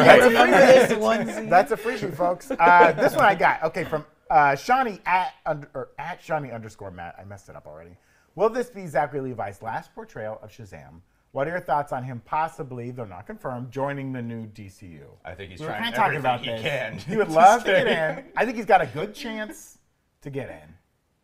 [1.49, 2.11] That's a Remember this one scene?
[2.11, 2.51] That's a freebie, folks.
[2.59, 3.63] Uh, this one I got.
[3.65, 7.17] Okay, from uh, Shawnee at under, or at Shawnee underscore Matt.
[7.19, 7.97] I messed it up already.
[8.35, 11.01] Will this be Zachary Levi's last portrayal of Shazam?
[11.33, 15.03] What are your thoughts on him possibly, though not confirmed, joining the new DCU?
[15.25, 16.63] I think he's We're trying talking about he this.
[16.63, 16.99] can.
[16.99, 18.25] He would love to get in.
[18.37, 19.79] I think he's got a good chance
[20.23, 20.75] to get in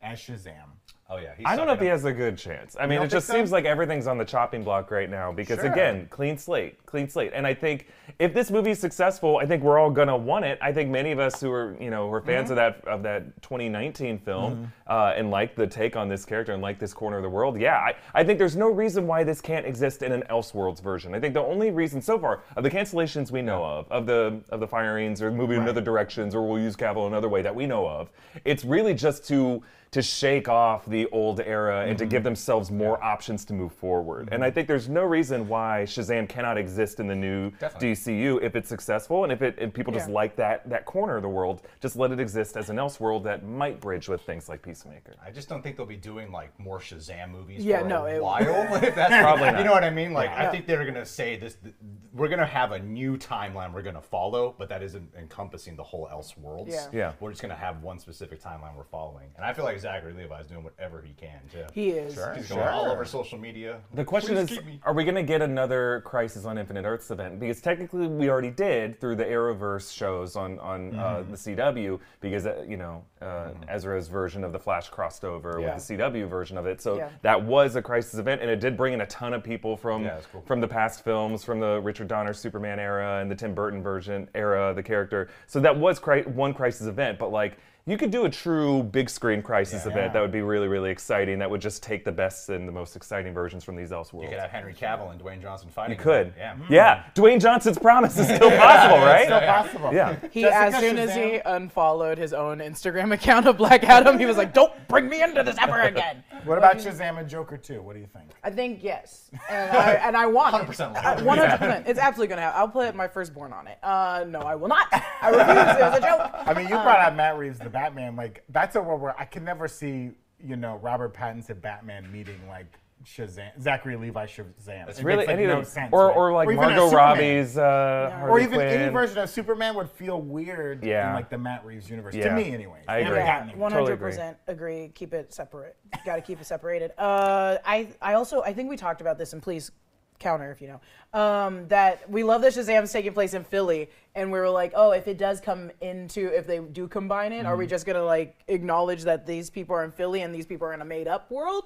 [0.02, 0.70] as Shazam.
[1.08, 2.76] Oh yeah, he's I don't know if he has a good chance.
[2.80, 3.34] I mean, it just so?
[3.34, 5.70] seems like everything's on the chopping block right now because, Sure.
[5.70, 7.30] again, clean slate, clean slate.
[7.32, 7.86] And I think
[8.18, 10.58] if this movie is successful, I think we're all gonna want it.
[10.60, 13.04] I think many of us who are, you know, who are fans of that of
[13.04, 17.18] that 2019 film uh, and like the take on this character and like this corner
[17.18, 20.10] of the world, yeah, I, I think there's no reason why this can't exist in
[20.10, 21.14] an Elseworlds version.
[21.14, 24.40] I think the only reason so far of the cancellations we know of, of the
[24.48, 27.54] of the firings or moving in other directions, or we'll use Cavill another way that
[27.54, 28.10] we know of,
[28.44, 29.62] it's really just to
[29.92, 32.24] to shake off the old era and to give mm-hmm.
[32.24, 34.28] themselves more options to move forward.
[34.32, 34.54] And I mm-hmm.
[34.54, 37.92] think there's no reason why Shazam cannot exist in the new Definitely.
[37.92, 41.22] DCU if it's successful and if it and people just like that that corner of
[41.22, 44.48] the world, just let it exist as an else world that might bridge with things
[44.48, 45.14] like Peacemaker.
[45.24, 48.16] I just don't think they'll be doing like more Shazam movies Yeah, for no, a
[48.16, 48.36] it- while.
[48.86, 50.12] If that's Probably You know what I mean?
[50.12, 51.56] Like I think they're gonna say this.
[51.62, 51.74] th-
[52.12, 56.08] We're gonna have a new timeline we're gonna follow, but that isn't encompassing the whole
[56.10, 56.72] else worlds.
[56.72, 56.88] Yeah.
[56.92, 57.12] Yeah.
[57.20, 60.46] We're just gonna have one specific timeline we're following, and I feel like Zachary Levi's
[60.46, 61.64] doing whatever he can too.
[61.72, 62.18] He is.
[62.36, 63.80] He's going all over social media.
[63.94, 67.38] The question Please is, are we going to get another Crisis on Infinite Earths event?
[67.40, 71.30] Because technically, we already did through the Arrowverse shows on on uh, Mm-hmm.
[71.30, 72.00] the CW.
[72.20, 75.74] Because uh, you know, uh, Ezra's version of the Flash crossed over Yeah.
[75.74, 77.08] with the CW version of it, so Yeah.
[77.22, 80.04] that was a Crisis event, and it did bring in a ton of people from
[80.04, 80.42] Yeah, cool.
[80.46, 84.28] from the past films, from the Richard Donner Superman era and the Tim Burton version
[84.34, 85.28] era, of the character.
[85.46, 87.58] So that was cri- one Crisis event, but like.
[87.88, 89.92] You could do a true big screen crisis Yeah.
[89.92, 91.38] event that would be really, really exciting.
[91.38, 94.24] That would just take the best and the most exciting versions from these Elseworlds.
[94.24, 95.96] You could have Henry Cavill and Dwayne Johnson fighting.
[95.96, 96.32] You could.
[96.36, 96.56] Yeah.
[96.56, 96.72] Hmm.
[96.72, 97.04] Yeah.
[97.14, 99.26] Dwayne Johnson's promise is still possible, right?
[99.26, 99.94] Still possible.
[99.94, 100.16] Yeah.
[100.32, 101.42] He, Jessica as soon as he Shazam.
[101.44, 105.44] unfollowed his own Instagram account of Black Adam, he was like, "Don't bring me into
[105.44, 107.82] this ever again." What about Shazam and Joker 2?
[107.82, 108.30] What do you think?
[108.42, 111.24] I think yes, and I, and I want 100% it.
[111.24, 111.86] One hundred percent.
[111.88, 112.60] It's absolutely gonna happen.
[112.60, 113.78] I'll put my firstborn on it.
[113.82, 114.86] Uh, no, I will not.
[114.92, 115.48] I refuse.
[115.48, 116.30] It was a joke.
[116.46, 118.16] I mean, you brought out Matt Reeves, the Batman.
[118.16, 120.10] Like, that's a world where I can never see,
[120.44, 122.66] you know, Robert Pattinson Batman meeting like
[123.06, 124.88] Shazam, Zachary Levi Shazam.
[124.88, 126.16] It's It really makes, like, any no of sense, or, right?
[126.16, 128.68] or like even a Margot Robbie's uh, Harley or even Quinn.
[128.68, 131.10] any version of Superman would feel weird Yeah.
[131.10, 132.14] in like the Matt Reeves universe.
[132.16, 132.28] Yeah.
[132.30, 132.80] To me, anyway.
[132.88, 133.14] I agree.
[133.18, 133.54] Batman.
[133.54, 134.10] Yeah, one Totally hundred agree.
[134.10, 134.88] percent agree.
[134.94, 135.76] Keep it separate.
[136.04, 136.90] Got to keep it separated.
[136.98, 139.70] Uh, I I also I think we talked about this, and please
[140.18, 140.80] counter if you know
[141.20, 144.90] um, that we love that Shazam's taking place in Philly, and we were like, oh,
[144.92, 147.46] if it does come into if they do combine it, Mm-hmm.
[147.46, 150.66] are we just gonna like acknowledge that these people are in Philly and these people
[150.66, 151.64] are in a made up world?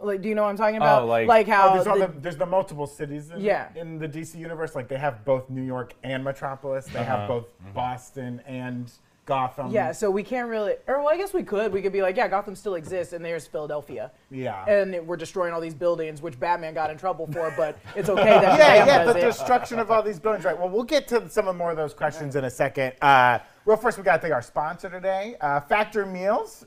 [0.00, 1.02] Like, do you know what I'm talking about?
[1.02, 3.68] Oh, like- how Oh, there's, all the- the, there's the multiple cities in, Yeah.
[3.74, 4.74] in the DC universe.
[4.74, 6.86] Like they have both New York and Metropolis.
[6.86, 7.16] They Uh-huh.
[7.16, 8.90] have both Boston and
[9.24, 9.72] Gotham.
[9.72, 11.72] yeah, so we can't really, or well, I guess we could.
[11.72, 14.12] We could be like, yeah, Gotham still exists, and there's Philadelphia.
[14.30, 14.64] Yeah.
[14.68, 18.08] and it- we're destroying all these buildings, which Batman got in trouble for, but it's
[18.08, 19.22] okay that yeah, Shazam yeah, the it.
[19.22, 20.56] destruction of all these buildings, right?
[20.56, 22.92] Well, we'll get to some of more of those questions in a second.
[23.02, 26.64] Uh, real first, we got to thank our sponsor today, uh, Factor Meals.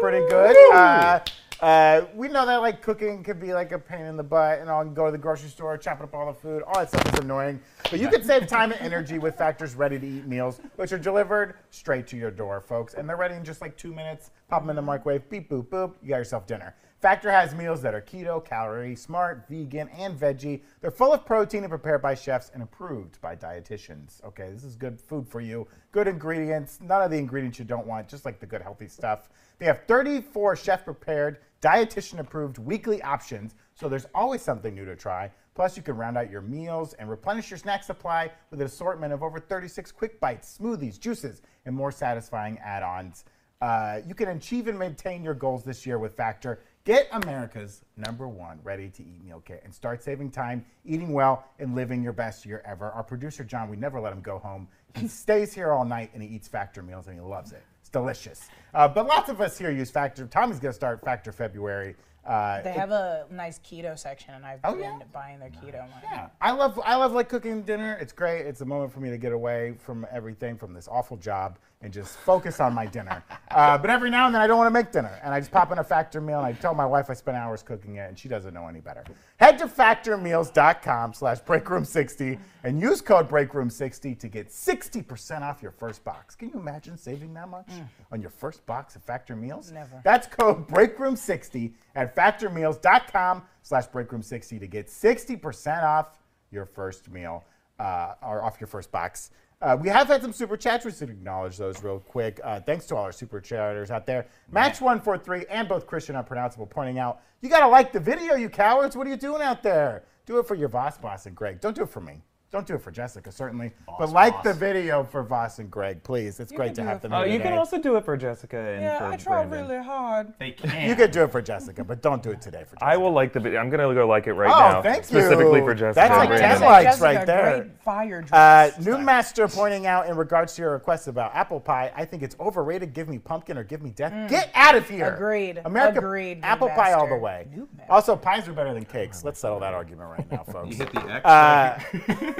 [0.00, 0.56] Pretty good.
[0.74, 1.20] Uh,
[1.60, 4.70] uh, we know that like cooking could be like a pain in the butt, and
[4.70, 6.62] I'll go to the grocery store, chopping up all the food.
[6.62, 7.60] All that stuff is annoying.
[7.90, 12.06] But you can save time and energy with Factor's ready-to-eat meals, which are delivered straight
[12.08, 12.94] to your door, folks.
[12.94, 14.30] And they're ready in just like two minutes.
[14.48, 15.94] Pop them in the microwave, beep, boop, boop.
[16.02, 16.74] You got yourself dinner.
[17.00, 20.60] Factor has meals that are keto, calorie smart, vegan, and veggie.
[20.82, 24.22] They're full of protein and prepared by chefs and approved by dietitians.
[24.22, 25.66] Okay, this is good food for you.
[25.92, 29.30] Good ingredients, none of the ingredients you don't want, just like the good healthy stuff.
[29.58, 34.94] They have 34 chef prepared, dietitian approved weekly options, so there's always something new to
[34.94, 35.30] try.
[35.54, 39.14] Plus, you can round out your meals and replenish your snack supply with an assortment
[39.14, 43.24] of over 36 quick bites, smoothies, juices, and more satisfying add ons.
[43.60, 46.60] Uh, you can achieve and maintain your goals this year with Factor.
[46.90, 51.44] Get America's number one ready to eat meal kit and start saving time, eating well,
[51.60, 52.90] and living your best year ever.
[52.90, 54.66] Our producer, John, we never let him go home.
[54.96, 57.62] He stays here all night and he eats Factor meals and he loves it.
[57.78, 58.48] It's delicious.
[58.74, 60.26] Uh, but lots of us here use Factor.
[60.26, 61.94] Tommy's going to start Factor February.
[62.26, 64.98] Uh, They it- have a nice keto section, and I've Oh, been yeah?
[65.12, 65.90] buying their keto line.
[66.02, 67.96] Yeah, I love I love like cooking dinner.
[68.00, 68.46] It's great.
[68.46, 71.92] It's a moment for me to get away from everything, from this awful job, and
[71.92, 73.22] just focus on my dinner.
[73.50, 75.50] Uh, but every now and then I don't want to make dinner, and I just
[75.50, 78.08] pop in a Factor meal, and I tell my wife I spent hours cooking it,
[78.08, 79.02] and she doesn't know any better.
[79.38, 86.36] Head to factormeals.com/slash breakroom60 and use code breakroom60 to get 60% off your first box.
[86.36, 87.70] Can you imagine saving that much
[88.12, 89.72] on your first box of Factor meals?
[89.72, 90.00] Never.
[90.04, 96.18] That's code breakroom60 at factormeals.com slash breakroom60 to get 60% off
[96.50, 97.44] your first meal
[97.80, 99.30] uh, or off your first box.
[99.62, 100.84] Uh, we have had some super chats.
[100.84, 102.40] We should acknowledge those real quick.
[102.42, 104.26] Uh, thanks to all our super chatters out there.
[104.52, 108.96] Match143 and both Christian Unpronounceable pointing out, you got to like the video, you cowards.
[108.96, 110.04] What are you doing out there?
[110.24, 111.60] Do it for your Voss boss and Greg.
[111.60, 112.22] Don't do it for me.
[112.52, 113.70] Don't do it for Jessica, certainly.
[113.96, 114.42] but like boss.
[114.44, 116.40] the video for Voss and Greg, please.
[116.40, 117.58] It's great can to do have it them for Oh, here you can today.
[117.58, 119.68] also do it for Jessica and Yeah, for I try Brandon.
[119.70, 120.32] really hard.
[120.40, 120.88] They can.
[120.88, 122.84] You could do it for Jessica, but don't do it today for Jessica.
[122.86, 123.60] I will like the video.
[123.60, 124.82] I'm gonna go like it right Oh, now.
[124.82, 125.20] thank you.
[125.20, 125.94] Specifically for Jessica.
[125.94, 126.50] That's and like Brandon.
[126.58, 127.56] 10 likes Jessica, right there.
[127.60, 128.84] Great fire Uh, dress.
[128.84, 132.34] New Master pointing out in regards to your request about apple pie, I think it's
[132.40, 132.94] overrated.
[132.94, 134.28] Give me pumpkin or give me death.
[134.28, 135.12] Get out of here.
[135.12, 135.14] Mm.
[135.14, 135.60] Agreed.
[135.66, 137.22] America, Agreed, New apple pie all the Master.
[137.22, 137.46] way.
[137.54, 137.92] New Master.
[137.92, 139.22] Also, pies are better than cakes.
[139.22, 140.70] Let's settle that argument right now, folks.
[140.76, 141.24] You hit the X.
[141.24, 141.78] Uh,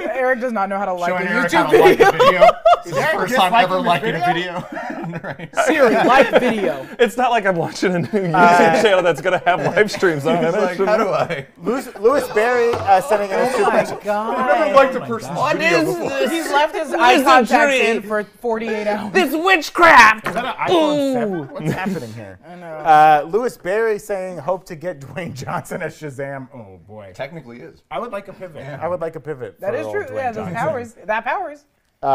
[0.09, 2.09] Eric does not know how to like Showing a Eric YouTube how to like video.
[2.09, 2.41] a video.
[2.83, 4.59] This is the first just time liking ever the liking a video?
[4.61, 5.19] video.
[5.23, 5.55] right.
[5.67, 6.87] Siri, like video.
[6.99, 10.43] It's not like I'm watching a new YouTube channel that's gonna have live streams on
[10.43, 10.47] it.
[10.47, 11.45] It's like, how do I?
[11.59, 14.03] Louis, Louis Barry uh, sending in a Oh super my chat.
[14.03, 14.75] god.
[14.75, 16.29] liked a person's video before.
[16.29, 17.87] He's left his eye Listen, contacts Tree.
[17.87, 19.13] in for 48 hours.
[19.13, 20.27] This witchcraft.
[20.27, 21.47] Is that an iPhone 7?
[21.49, 22.39] What's happening here?
[22.47, 22.65] I know.
[22.77, 26.47] Uh, Louis Barry saying, hope to get Dwayne Johnson as Shazam.
[26.51, 27.11] Oh, boy.
[27.13, 27.83] Technically is.
[27.91, 28.63] I would like a pivot.
[28.65, 29.59] I would like a pivot.
[29.59, 30.15] That for is old true.
[30.15, 30.55] Dwayne Yeah, those Johnson.
[30.55, 30.93] powers.
[31.05, 31.65] That powers.
[32.03, 32.05] Uh,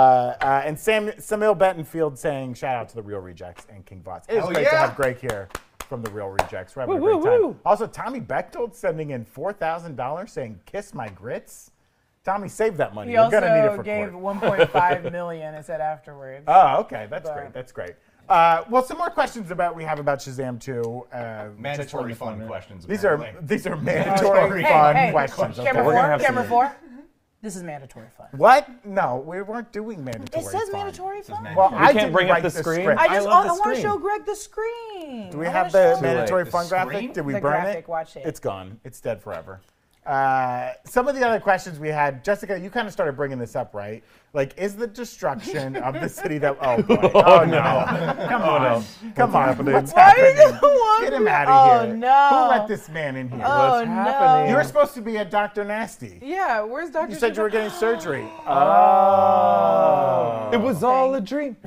[0.40, 4.24] uh, and Sam, Samil Bentonfield saying, shout out to the Real Rejects and King Voss.
[4.28, 5.48] It is Hell great to have Greg here
[5.88, 6.74] from the Real Rejects.
[6.74, 7.42] We're having Woo, a great woo, time.
[7.50, 7.60] woo.
[7.64, 11.70] Also, Tommy Bechtold sending in $4,000 saying, kiss my grits.
[12.24, 13.10] Tommy, save that money.
[13.10, 14.70] He You're also going to need it for gave court.
[14.72, 15.54] 1.5 million.
[15.54, 16.42] It said afterwards.
[16.48, 17.06] Oh, okay.
[17.08, 17.52] That's But- great.
[17.52, 17.92] That's great.
[18.28, 21.06] Uh, well, some more questions about we have about Shazam 2.
[21.12, 25.60] Uh, Mandatory just fun questions, These are these are Oh, mandatory hey, fun hey, questions.
[25.60, 25.68] okay?
[25.68, 26.00] Camera We're four.
[26.02, 26.76] gonna have Camera some- four.
[27.46, 28.26] This is mandatory fun.
[28.32, 28.68] What?
[28.84, 30.44] No, we weren't doing mandatory.
[30.44, 30.72] It says fun.
[30.80, 31.54] mandatory fun.
[31.54, 32.80] Well, You I can't bring up the screen?
[32.80, 33.00] script.
[33.00, 35.30] I I just love I, the want to show Greg the screen.
[35.30, 37.12] Do we I have the mandatory fun graphic?
[37.14, 37.88] Did we The burn graphic, it?
[37.88, 38.24] watch it.
[38.26, 38.80] It's gone.
[38.82, 39.60] It's dead forever.
[40.06, 43.56] Uh, some of the other questions we had, Jessica, you kind of started bringing this
[43.56, 44.04] up, right?
[44.32, 46.56] Like, is the destruction of the city that?
[46.60, 46.94] Oh boy!
[47.14, 47.60] Oh, no!
[48.28, 48.84] Come on!
[49.16, 49.64] Come on!
[49.72, 50.60] What's Why are you happening?
[50.60, 51.92] going Get him out Oh, of here!
[51.92, 52.28] Oh no.
[52.28, 53.42] Who let this man in here?
[53.44, 53.94] Oh What's no!
[53.94, 54.50] happening?
[54.50, 55.64] You were supposed to be at Dr.
[55.64, 56.20] Nasty.
[56.22, 57.12] Yeah, where's Doctor?
[57.12, 58.24] You said you were getting surgery.
[59.26, 60.50] Oh.
[60.52, 61.56] It was all a dream.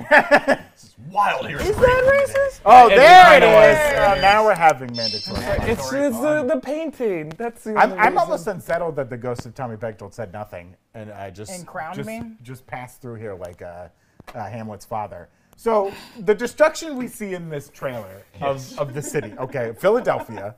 [1.10, 1.58] Wild here.
[1.58, 2.60] Is that racist?
[2.64, 3.76] Oh, It there it kinda is.
[3.78, 4.18] was.
[4.18, 5.40] Oh, now we're having mandatory.
[5.70, 7.30] It's, it's the, the painting.
[7.36, 11.10] That's the I'm, I'm almost unsettled that the ghost of Tommy Bechtold said nothing, and
[11.10, 12.22] I just And crowned just, me?
[12.42, 13.88] just passed through here like uh,
[14.34, 15.28] uh, Hamlet's father.
[15.56, 20.54] So the destruction we see in this trailer of, of the city, okay, Philadelphia,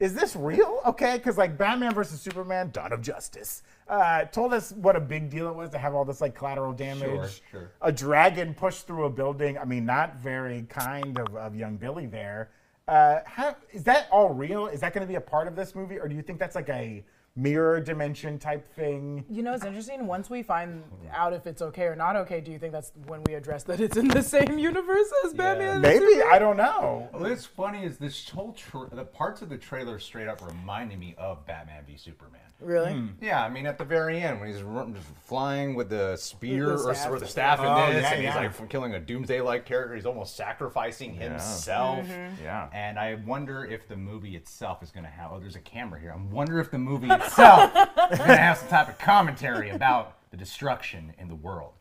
[0.00, 0.80] is this real?
[0.86, 5.28] Okay, because like Batman versus Superman, Dawn of Justice, uh, told us what a big
[5.28, 7.02] deal it was to have all this like collateral damage.
[7.06, 7.28] sure.
[7.50, 7.70] sure.
[7.82, 9.58] A dragon pushed through a building.
[9.58, 12.50] I mean, not very kind of, of young Billy there.
[12.88, 14.66] Uh, how, is that all real?
[14.66, 16.56] Is that going to be a part of this movie, or do you think that's
[16.56, 17.04] like a
[17.36, 19.24] mirror dimension type thing?
[19.30, 20.06] You know, it's interesting.
[20.06, 23.22] Once we find out if it's okay or not okay, do you think that's when
[23.24, 25.80] we address that it's in the same universe as Batman?
[25.80, 26.28] Maybe Superman?
[26.32, 27.08] I don't know.
[27.12, 31.14] What's funny is this whole tra- the parts of the trailer straight up reminded me
[31.18, 32.40] of Batman v Superman.
[32.62, 32.92] Really?
[32.92, 33.06] Hmm.
[33.22, 36.82] Yeah, I mean, at the very end when he's run, flying with the spear With
[36.82, 37.10] the or, staff.
[37.10, 38.36] or the staff in Oh, this, yeah, and he's yeah.
[38.36, 42.06] like from killing a doomsday-like character, he's almost sacrificing himself.
[42.06, 42.44] Mm-hmm.
[42.44, 42.68] Yeah.
[42.74, 45.30] And I wonder if the movie itself is going to have.
[45.32, 46.12] Oh, there's a camera here.
[46.14, 47.70] I wonder if the movie itself
[48.12, 51.72] is going to have some type of commentary about the destruction in the world.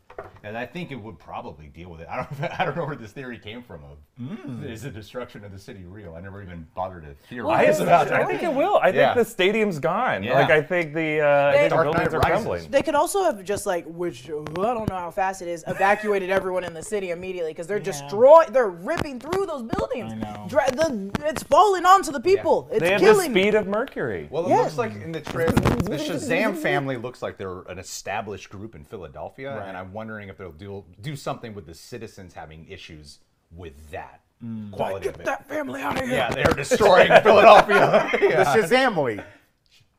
[0.44, 2.08] And I think it would probably deal with it.
[2.10, 3.84] I don't, I don't know where this theory came from.
[3.84, 4.70] Of Mm.
[4.70, 6.14] is the destruction of the city real?
[6.14, 8.22] I never even bothered to I, theorize about that.
[8.22, 8.76] I think it will.
[8.84, 9.14] I Yeah.
[9.14, 10.24] think the stadium's gone.
[10.24, 10.34] Yeah.
[10.34, 12.70] Like I think the, uh, I think the buildings are crumbling.
[12.70, 16.30] They could also have just like, which I don't know how fast it is, evacuated
[16.32, 20.12] everyone in the city immediately because they're destroying, they're ripping through those buildings.
[20.12, 20.46] I know.
[20.50, 22.68] Dra- the, it's falling onto the people.
[22.72, 22.82] It's killing.
[22.82, 23.32] They have the killing.
[23.32, 24.28] speed of Mercury.
[24.30, 24.58] Well, it Yeah.
[24.64, 28.84] looks like in the trailer, the Shazam family looks like they're an established group in
[28.84, 29.68] Philadelphia, Right.
[29.70, 33.20] and I'm wondering if they'll do do something with the citizens having issues
[33.52, 34.72] with that mm.
[34.72, 35.26] quality of Get it.
[35.26, 36.16] that family out of here.
[36.16, 38.10] Yeah, they're destroying Philadelphia.
[38.12, 38.56] The Yeah.
[38.56, 39.24] Shazamly.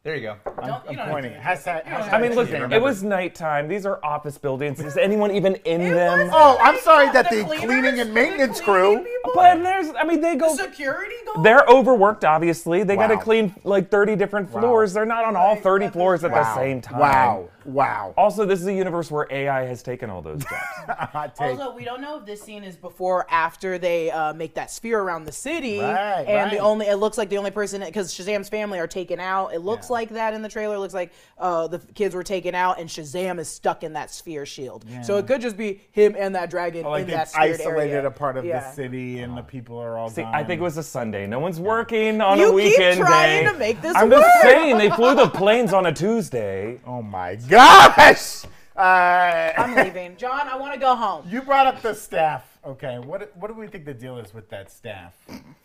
[0.03, 0.37] There you go.
[0.63, 1.33] I'm, I'm pointing.
[1.33, 2.73] Hashtag, hashtag I mean, look, Shazam.
[2.73, 3.69] it was nighttime.
[3.69, 4.81] These are office buildings.
[4.81, 6.21] Is anyone even in them?
[6.21, 7.65] was- Oh, I'm sorry that The the cleaners?
[7.67, 9.05] cleaning and maintenance cleaning crew.
[9.05, 9.33] people?
[9.35, 10.57] But there's, I mean, they go.
[10.57, 11.43] Security go.
[11.43, 12.83] They're overworked, obviously.
[12.83, 14.95] They got to clean like 30 different floors.
[14.95, 16.99] They're not on all 30 floors at the same time.
[16.99, 17.51] Wow.
[17.65, 18.15] Wow.
[18.17, 21.11] Also, this is a universe where AI has taken all those jobs.
[21.13, 21.35] Hot.
[21.41, 24.71] Also, we don't know if this scene is before or after they uh, make that
[24.71, 28.15] sphere around the city, Right, and the only it looks like the only person because
[28.15, 29.53] Shazam's family are taken out.
[29.53, 29.95] It looks Yeah.
[29.95, 30.77] like that in the trailer.
[30.77, 34.11] It looks like uh, the kids were taken out, and Shazam is stuck in that
[34.13, 34.85] sphere shield.
[35.03, 38.07] So it could just be him and that dragon like in that sphered isolated area.
[38.07, 38.61] a part of Yeah.
[38.61, 40.35] the city and the people are all See, gone.
[40.35, 41.27] I think it was a Sunday.
[41.27, 43.53] No one's working on You a keep weekend trying day.
[43.53, 44.21] to make this I'm work.
[44.23, 46.79] just saying, they flew the planes on a Tuesday.
[46.87, 48.45] Oh my gosh!
[48.77, 50.49] Uh, I'm leaving, John.
[50.49, 51.27] I want to go home.
[51.29, 52.50] you brought up the staff.
[52.63, 55.15] Okay, what what do we think the deal is with that staff?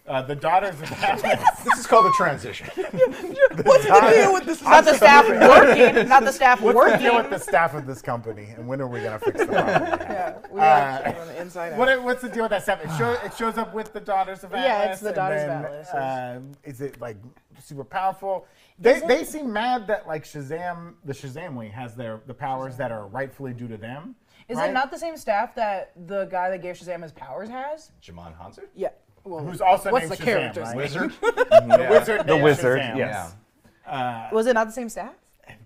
[0.08, 1.40] Uh, the daughters of Atlas.
[1.66, 2.68] This is called a transition.
[2.76, 4.62] What's the deal with this?
[4.62, 6.08] Not the staff working.
[6.08, 8.88] Not the staff What's the deal with the staff of this company, and when are
[8.88, 10.00] we gonna fix the problem?
[10.00, 11.80] Yeah, we Uh, are on the inside out.
[11.80, 12.82] What, what's the deal with that staff?
[12.86, 14.66] It, show, it shows up with the daughters of Atlas.
[14.66, 15.90] Yeah, it's the and daughters of Atlas.
[15.94, 17.18] Um, is it like
[17.62, 18.46] super powerful?
[18.80, 22.92] They, they seem mad that like Shazam, the Shazam Shazamly has their the powers that
[22.92, 24.16] are rightfully due to them.
[24.48, 24.70] Is right?
[24.70, 27.92] it not the same staff that the guy that gave Shazam his powers has?
[28.02, 28.60] Djimon Hounsou?
[28.76, 28.90] Yeah.
[29.24, 30.70] Well, Who's also what's named the Shazam, character's right?
[30.72, 30.78] name?
[30.78, 31.14] Wizard?
[31.22, 32.28] The wizard.
[32.28, 32.98] The wizard, Shazam.
[32.98, 34.32] yes.
[34.32, 35.14] Was it not the same staff?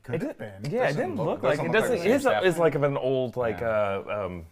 [0.04, 0.54] Could have been.
[0.70, 1.72] Yeah, it Doesn't didn't look- look like doesn't it.
[1.72, 1.98] look like Doesn't.
[2.08, 2.44] the His same staff.
[2.46, 4.46] is like of an old, like uh, um,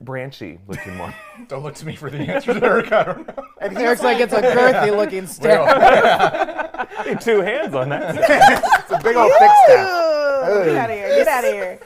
[0.00, 1.12] branchy looking one.
[1.48, 2.92] Don't look to me for the answers, Eric.
[2.92, 3.44] I don't know.
[3.60, 6.88] And he's Eric's like it's a girthy looking staff.
[7.20, 8.14] Two hands on that.
[8.16, 10.64] it's a big old thick staff.
[10.64, 11.08] Get out of here!
[11.08, 11.80] Get out of here!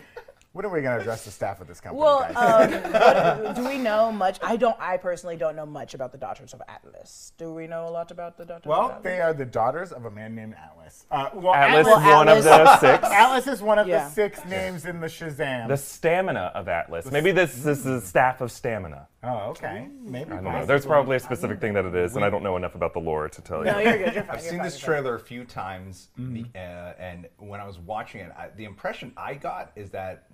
[0.52, 2.70] When are we gonna address the staff of this company, Well, guys?
[2.74, 2.92] um,
[3.44, 4.38] what, do we know much?
[4.42, 4.76] I don't.
[4.78, 7.32] I personally don't know much about the Daughters of Atlas.
[7.38, 9.02] Do we know a lot about the Daughters of well, Atlas?
[9.02, 11.06] they are the daughters of a man named Atlas.
[11.10, 13.04] Uh, well, Atlas Well, is one of the six.
[13.04, 14.04] Atlas is one of Yeah.
[14.04, 15.68] the six names in the Shazam.
[15.68, 17.10] The stamina of Atlas.
[17.10, 19.08] Maybe this, this is the staff of stamina.
[19.24, 19.88] oh, okay.
[20.02, 20.32] Maybe.
[20.32, 20.66] I don't know.
[20.66, 23.00] There's probably a specific thing that it is, and I don't know enough about the
[23.00, 23.72] lore to tell you.
[23.72, 24.14] no, you're good.
[24.16, 24.36] You're fine.
[24.36, 25.02] I've you're seen fine, this you're fine.
[25.02, 26.58] trailer a few times, the- uh,
[26.98, 30.26] and when I was watching it, I, the impression I got is that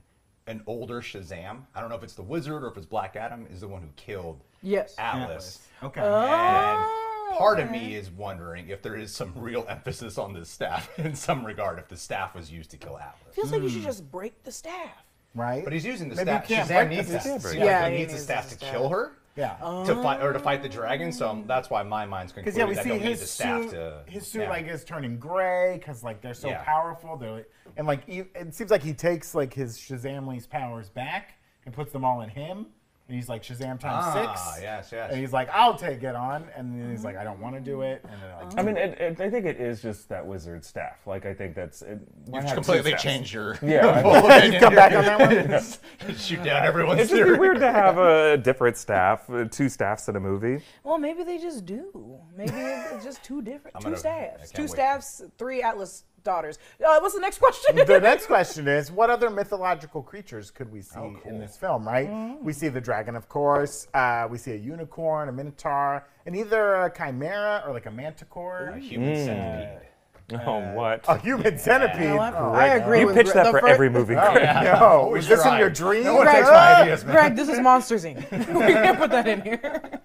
[0.49, 3.47] an older Shazam, I don't know if it's the Wizard or if it's Black Adam,
[3.53, 4.95] is the one who killed Yes.
[4.99, 5.61] Atlas.
[5.83, 6.01] Okay.
[6.01, 10.45] And Oh, part of me is wondering if there is some real emphasis on the
[10.45, 13.35] staff in some regard, if the staff was used to kill Atlas.
[13.35, 13.87] Feels like you should hmm.
[13.87, 15.05] just break the staff.
[15.35, 15.63] right?
[15.63, 16.51] But he's using the Maybe staff.
[16.51, 17.41] you can't Shazam needs the the staff.
[17.43, 17.55] staff.
[17.55, 18.71] Yeah, Yeah, he he needs the staff to staff.
[18.73, 19.13] kill her.
[19.39, 19.85] Yeah.
[19.87, 22.75] To fight or to fight the dragon, so that's why my mind's concluded yeah, we
[22.75, 23.71] that see his suit.
[23.71, 24.03] to.
[24.07, 24.51] his suit yeah.
[24.51, 26.63] like is turning gray because like they're so Yeah.
[26.65, 27.17] powerful.
[27.17, 31.75] They're like, and like it seems like he takes like his Shazamly's powers back and
[31.75, 32.67] puts them all in him.
[33.09, 34.63] And he's like Shazam times Ah, six.
[34.63, 35.11] yes, yes.
[35.11, 36.45] And he's like, I'll take it on.
[36.55, 38.05] And then he's like, I don't want to do it.
[38.05, 41.07] And then like, I mean, it, it, I think it is just that wizard staff.
[41.07, 41.81] Like, I think that's.
[41.81, 43.03] It, why You've have completely staffs?
[43.03, 44.61] changed your Yeah, full opinion.
[44.61, 46.15] come back on that one.
[46.19, 50.09] Shoot down everyone's It's just be weird to have a different staff, uh, two staffs
[50.11, 50.63] in a movie.
[50.85, 52.19] Well, maybe they just do.
[52.37, 54.71] Maybe it's just two different, two gonna- staffs, two wait.
[54.71, 56.59] staffs, three Atlas daughters.
[56.85, 57.77] Uh, what's the next question?
[57.77, 61.33] the next question is what other mythological creatures could we see Oh, cool.
[61.33, 65.29] in this film right we see the dragon of course uh, we see a unicorn
[65.29, 69.89] a minotaur and either a chimera or like a manticore A human centipede.
[70.47, 71.05] Oh, what?
[71.09, 72.35] a human centipede You know?
[72.37, 73.01] Oh, I agree.
[73.01, 74.15] you with pitch Gre- that for fir- every movie.
[74.15, 74.45] Chris.
[74.45, 77.15] no Always was this in your dream No one Greg, takes my uh, ideas, man.
[77.15, 78.31] Greg, this is Monsters Inc.
[78.31, 80.01] we can't put that in here.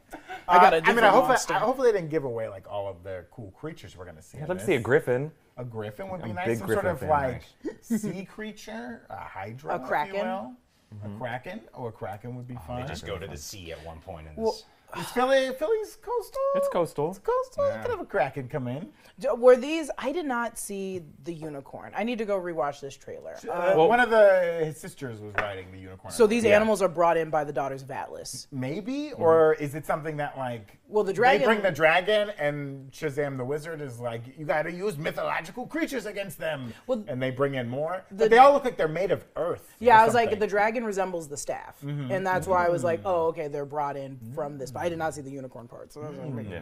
[0.47, 1.53] I got a Uh, I mean, I hope monster.
[1.53, 4.38] I, hopefully they didn't give away like all of the cool creatures we're gonna see.
[4.38, 5.32] I'd in love to see a griffin.
[5.58, 6.45] A griffin would be A nice.
[6.47, 7.43] big Some griffin sort of fan, like
[7.82, 10.15] sea creature, a hydra, A if you kraken?
[10.21, 10.53] will.
[11.06, 11.62] A kraken.
[11.73, 12.82] Oh, a kraken would be fun.
[12.82, 14.63] They just go to the sea at one point in Well, this.
[14.97, 16.41] Is Philly, Philly's coastal?
[16.56, 17.10] It's coastal.
[17.10, 17.65] It's coastal.
[17.67, 18.89] You could have a Kraken come in.
[19.38, 19.89] Were these?
[19.97, 21.91] I did not see the unicorn.
[21.95, 23.36] I need to go rewatch this trailer.
[23.47, 26.12] Uh, Uh, Well- one of the his sisters was riding the unicorn.
[26.13, 26.56] so these Yeah.
[26.56, 28.47] animals are brought in by the daughters of Atlas.
[28.51, 31.41] maybe, or is it something that like Well, the dragon.
[31.41, 35.65] they bring the dragon and Shazam the wizard is like you got to use mythological
[35.67, 38.03] creatures against them, Well, and they bring in more.
[38.12, 39.75] the- but they all look like they're made of earth.
[39.79, 43.01] Yeah, I was like, the dragon resembles the staff, and that's why I was like,
[43.06, 44.71] oh, okay, they're brought in from this.
[44.71, 45.93] But I did not see the unicorn part.
[45.93, 46.60] So that was like, Yeah.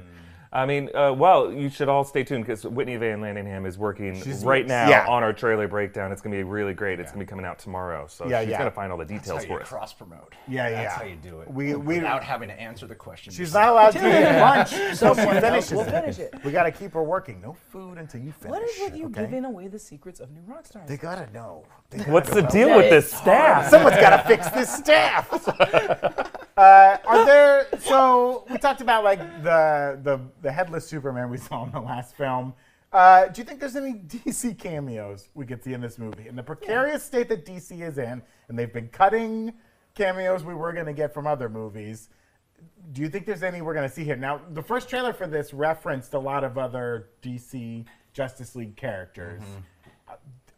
[0.53, 4.21] I mean, uh, well, you should all stay tuned because Whitney Van Landingham is working
[4.21, 5.07] She's- right now yeah.
[5.07, 6.11] on our trailer breakdown.
[6.11, 6.99] It's going to be really great.
[6.99, 8.05] It's going to be coming out tomorrow.
[8.07, 8.57] So Yeah, she's yeah.
[8.57, 9.69] going to find all the details for you us.
[9.69, 10.35] cross promote.
[10.49, 10.83] Yeah, yeah.
[10.83, 11.49] That's how you do it.
[11.49, 13.31] We- we- without having to answer the question.
[13.31, 16.33] She's not allowed to eat lunch until she Someone else finishes will finish it.
[16.43, 17.39] We got to keep her working.
[17.39, 18.51] No food until you finish.
[18.51, 19.21] what is with you okay?
[19.21, 20.85] giving away the secrets of new rock stars?
[20.89, 21.63] They gotta know.
[22.05, 23.69] What's the deal with this staff?
[23.69, 25.27] Someone's got to fix this staff.
[26.57, 27.67] uh, are there?
[27.81, 32.15] So we talked about like the the the headless Superman we saw in the last
[32.15, 32.53] film.
[32.93, 36.27] Uh, do you think there's any DC cameos we could see in this movie?
[36.27, 39.53] In the precarious state that DC is in, and they've been cutting
[39.93, 42.09] cameos we were going to get from other movies.
[42.93, 44.15] Do you think there's any we're going to see here?
[44.15, 49.41] Now, the first trailer for this referenced a lot of other DC Justice League characters.
[49.41, 49.80] Uh,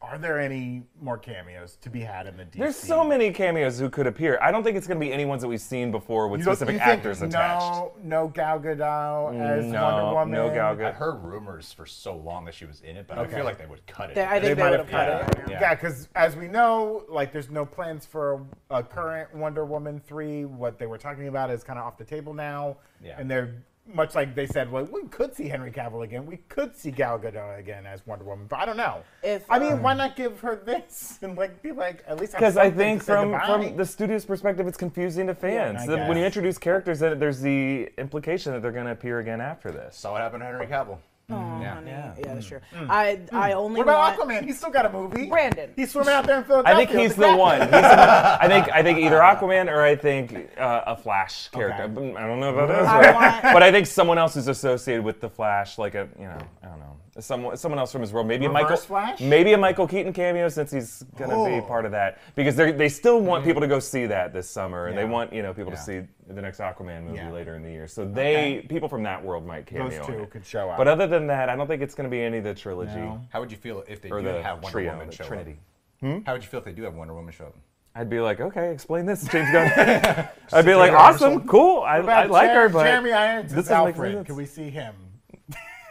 [0.03, 2.57] Are there any more cameos to be had in the DC?
[2.57, 4.37] There's so many cameos who could appear.
[4.41, 6.43] I don't think it's going to be any ones that we've seen before with You
[6.43, 7.61] specific you think actors attached.
[7.63, 10.31] No, no Gal Gadot as No, Wonder Woman.
[10.31, 10.95] no Gal I Gadot.
[10.95, 13.65] heard rumors for so long that she was in it, but I feel like they
[13.65, 14.15] would cut it.
[14.15, 15.43] They- I think they might would have have cut cut it.
[15.47, 15.51] it.
[15.51, 15.59] Yeah.
[15.61, 20.01] Yeah, because as we know, like there's no plans for a, a current Wonder Woman
[20.05, 20.43] three.
[20.43, 22.75] What they were talking about is kind of off the table now.
[23.01, 23.15] Yeah.
[23.17, 26.25] And they're much like they said, well, we could see Henry Cavill again.
[26.25, 29.03] We could see Gal Gadot again as Wonder Woman, but I don't know.
[29.21, 32.33] If, I mean, um, why not give her this and like be like at least
[32.33, 35.81] Because I think to from from the studio's perspective, it's confusing to fans.
[35.81, 39.19] I The- when you introduce characters, then there's the implication that they're going to appear
[39.19, 39.97] again after this.
[39.97, 40.97] Saw what happened to Henry Cavill.
[41.29, 41.73] Oh, mm, Yeah.
[41.75, 41.91] honey.
[41.91, 42.13] Yeah.
[42.19, 42.49] Yeah, that's mm.
[42.49, 42.59] true.
[42.75, 42.89] Mm.
[42.89, 44.43] I I only What about want Aquaman?
[44.45, 45.27] He's still got a movie.
[45.27, 45.71] Brandon.
[45.75, 46.85] He's swimming out there in I Philadelphia.
[46.87, 47.61] think he's with the one.
[47.61, 51.83] He's the, I think I think either Aquaman or I think uh, a Flash character.
[51.83, 52.15] Okay.
[52.15, 55.21] I don't know about this, I want- but I think someone else is associated with
[55.21, 58.27] the Flash, like a you know, I don't know, someone someone else from his world.
[58.27, 59.19] Maybe a Michael Flash?
[59.21, 61.45] maybe a Michael Keaton cameo since he's gonna Oh.
[61.45, 63.49] be part of that because they they still want mm-hmm.
[63.49, 65.09] people to go see that this summer, and they Yeah.
[65.09, 67.31] want you know people to see the next Aquaman movie Yeah.
[67.31, 67.87] later in the year.
[67.87, 69.89] So they people from that world might cameo.
[69.89, 70.29] Those in two it.
[70.31, 70.77] could show up.
[70.77, 73.21] But other than that, I don't think it's gonna be any of the trilogy No.
[73.29, 75.23] How would you feel if they or do the have Wonder trio, Woman the show
[75.25, 75.51] Trinity.
[75.51, 75.57] up?
[75.99, 76.17] Hmm?
[76.25, 77.55] How would you feel if they do have Wonder Woman show up?
[77.95, 80.27] I'd be like, okay, explain this, James Gunn.
[80.51, 81.83] I'd be like, awesome, cool.
[81.83, 84.13] I, What about I like Jer- her, but Jeremy Irons this is doesn't Alfred.
[84.13, 84.25] sense.
[84.25, 84.95] Can we see him?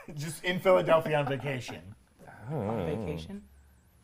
[0.15, 1.81] Just in Philadelphia on vacation.
[2.51, 3.43] on vacation.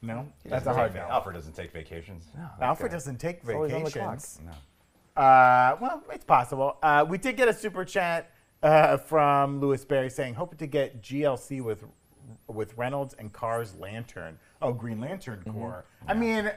[0.01, 1.01] No, that's a hard no.
[1.03, 2.27] Alfred doesn't take vacations.
[2.61, 4.41] Alfred doesn't take always on the vacations.
[4.45, 5.21] No.
[5.23, 6.77] Uh, well, it's possible.
[6.83, 8.31] Uh, we did get a super chat
[8.63, 11.83] uh, from Lewis Berry saying, hoping to get GLC with
[12.47, 14.39] with Reynolds and Carr's Lantern.
[14.63, 15.59] Oh, Green Lantern Mm-hmm.
[15.59, 15.85] Corps.
[16.07, 16.51] I mean,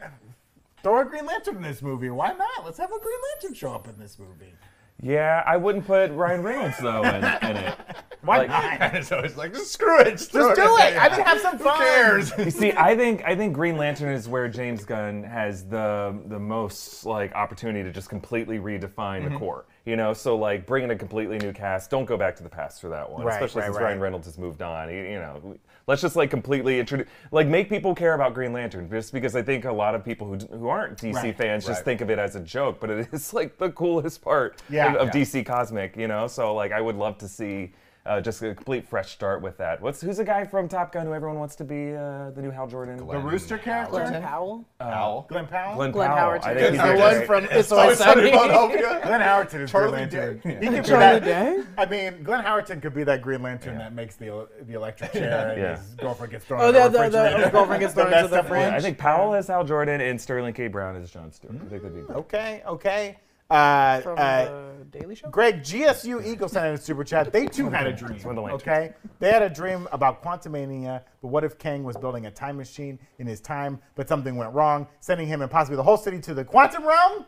[0.84, 2.10] throw a Green Lantern in this movie.
[2.10, 2.64] Why not?
[2.64, 4.54] Let's have a Green Lantern show up in this movie.
[5.02, 7.76] Yeah, I wouldn't put Ryan Reynolds though in, in it.
[8.24, 8.94] Why Like- not?
[9.26, 10.12] It's like, just screw it.
[10.12, 10.96] Just, Just do it.
[10.96, 11.80] I mean, have some fun.
[11.80, 12.32] Who cares?
[12.38, 16.38] You see, I think I think Green Lantern is where James Gunn has the the
[16.38, 19.34] most like opportunity to just completely redefine Mm-hmm.
[19.34, 19.66] the Corps.
[19.86, 21.90] You know, so like bring in a completely new cast.
[21.90, 23.86] Don't go back to the past for that one, Right, especially right, since right.
[23.86, 24.90] Ryan Reynolds has moved on.
[24.94, 28.90] You, you know, let's just like completely introduce, like make people care about Green Lantern.
[28.90, 31.80] Just because I think a lot of people who who aren't DC Right, fans just
[31.80, 31.86] right.
[31.86, 34.94] think of it as a joke, but it is like the coolest part Yeah.
[34.96, 35.22] of, of Yeah.
[35.22, 35.96] DC Cosmic.
[35.98, 37.74] You know, so like I would love to see.
[38.04, 39.80] Uh, just a complete fresh start with that.
[39.80, 42.50] What's who's the guy from Top Gun who everyone wants to be uh, the new
[42.50, 42.98] Hal Jordan?
[42.98, 43.92] The Rooster character?
[43.92, 44.66] Glenn Powell.
[44.80, 45.28] Owl.
[45.30, 45.76] Glenn Powell?
[45.76, 46.40] Glenn, Glenn Powell.
[46.40, 46.46] Howerton.
[46.46, 48.32] I think he's the the one from It's So Always Sunny Sunny.
[48.82, 50.40] Glenn Howerton is Charlie Green Lantern.
[50.40, 50.60] Day.
[50.60, 51.64] He could be Charlie that- Day?
[51.78, 55.50] I mean, Glenn Howerton could be that Green Lantern that makes the the electric chair
[55.52, 55.78] and Yeah.
[55.78, 58.22] his girlfriend gets thrown Oh, in the, the, the, the girlfriend gets thrown into the
[58.30, 58.74] messed up fridge.
[58.74, 60.68] I think Powell is Hal Jordan and Sterling K.
[60.70, 61.54] Brown is John Stewart.
[61.56, 63.18] I think that'd be Okay, okay.
[63.52, 65.30] Uh, From uh, the Daily Show.
[65.30, 67.34] Greg, GSU Eagle sent in a super chat.
[67.34, 68.18] They too had a dream.
[68.22, 68.62] one of the lanterns.
[68.62, 72.56] Okay, they had a dream about Quantumania, but what if Kang was building a time
[72.56, 76.20] machine in his time, but something went wrong, sending him and possibly the whole city
[76.22, 77.26] to the quantum realm?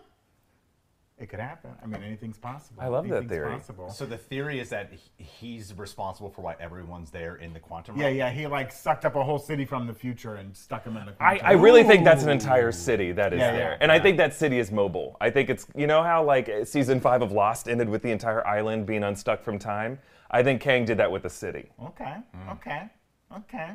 [1.24, 1.72] It could happen.
[1.82, 2.84] I mean, anything's possible.
[2.84, 3.52] I love that Anything's theory.
[3.56, 3.90] Possible.
[3.90, 7.96] So the theory is that he- he's responsible for why everyone's there in the quantum
[7.96, 8.18] yeah, realm.
[8.18, 8.30] yeah.
[8.30, 11.14] He like sucked up a whole city from the future and stuck him in the.
[11.14, 11.62] I, Quantum I realm.
[11.62, 13.70] really think that's an entire city that is Yeah, there.
[13.72, 15.16] yeah, and I think that city is mobile.
[15.22, 18.46] I think it's, you know how like season five of Lost ended with the entire
[18.46, 20.00] island being unstuck from time?
[20.30, 21.72] I think Kang did that with the city.
[21.82, 22.50] Okay, hmm.
[22.50, 22.90] okay,
[23.38, 23.70] okay.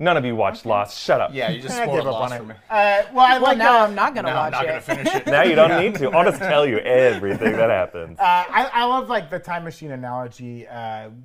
[0.00, 0.98] None of you watched Lost.
[1.00, 1.30] Shut up.
[1.32, 2.48] Yeah, you just I spoiled gave up Lost on for it.
[2.48, 2.54] me.
[2.68, 4.68] Uh, well, I Well, like now uh, I'm not gonna No, watch I'm not it.
[4.68, 5.26] gonna finish it.
[5.34, 6.10] Now you don't need to.
[6.10, 8.18] I'll just tell you everything that happens.
[8.18, 10.60] Uh, I, I love like the time machine analogy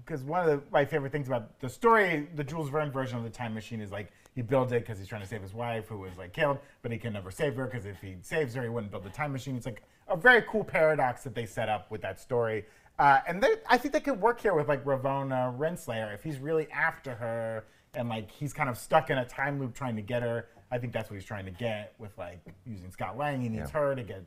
[0.06, 3.24] because one of the, my favorite things about the story, the Jules Verne version of
[3.24, 5.88] the time machine, is like he builds it because he's trying to save his wife
[5.88, 8.62] who was like killed, but he can never save her because if he saves her,
[8.62, 9.56] he wouldn't build the time machine.
[9.56, 12.66] It's like a very cool paradox that they set up with that story,
[13.00, 16.38] uh, and they, I think they could work here with like Ravonna Renslayer if he's
[16.38, 20.02] really after her and like he's kind of stuck in a time loop trying to
[20.02, 20.48] get her.
[20.72, 23.42] I think that's what he's trying to get with like using Scott Lang.
[23.42, 24.24] He needs her to get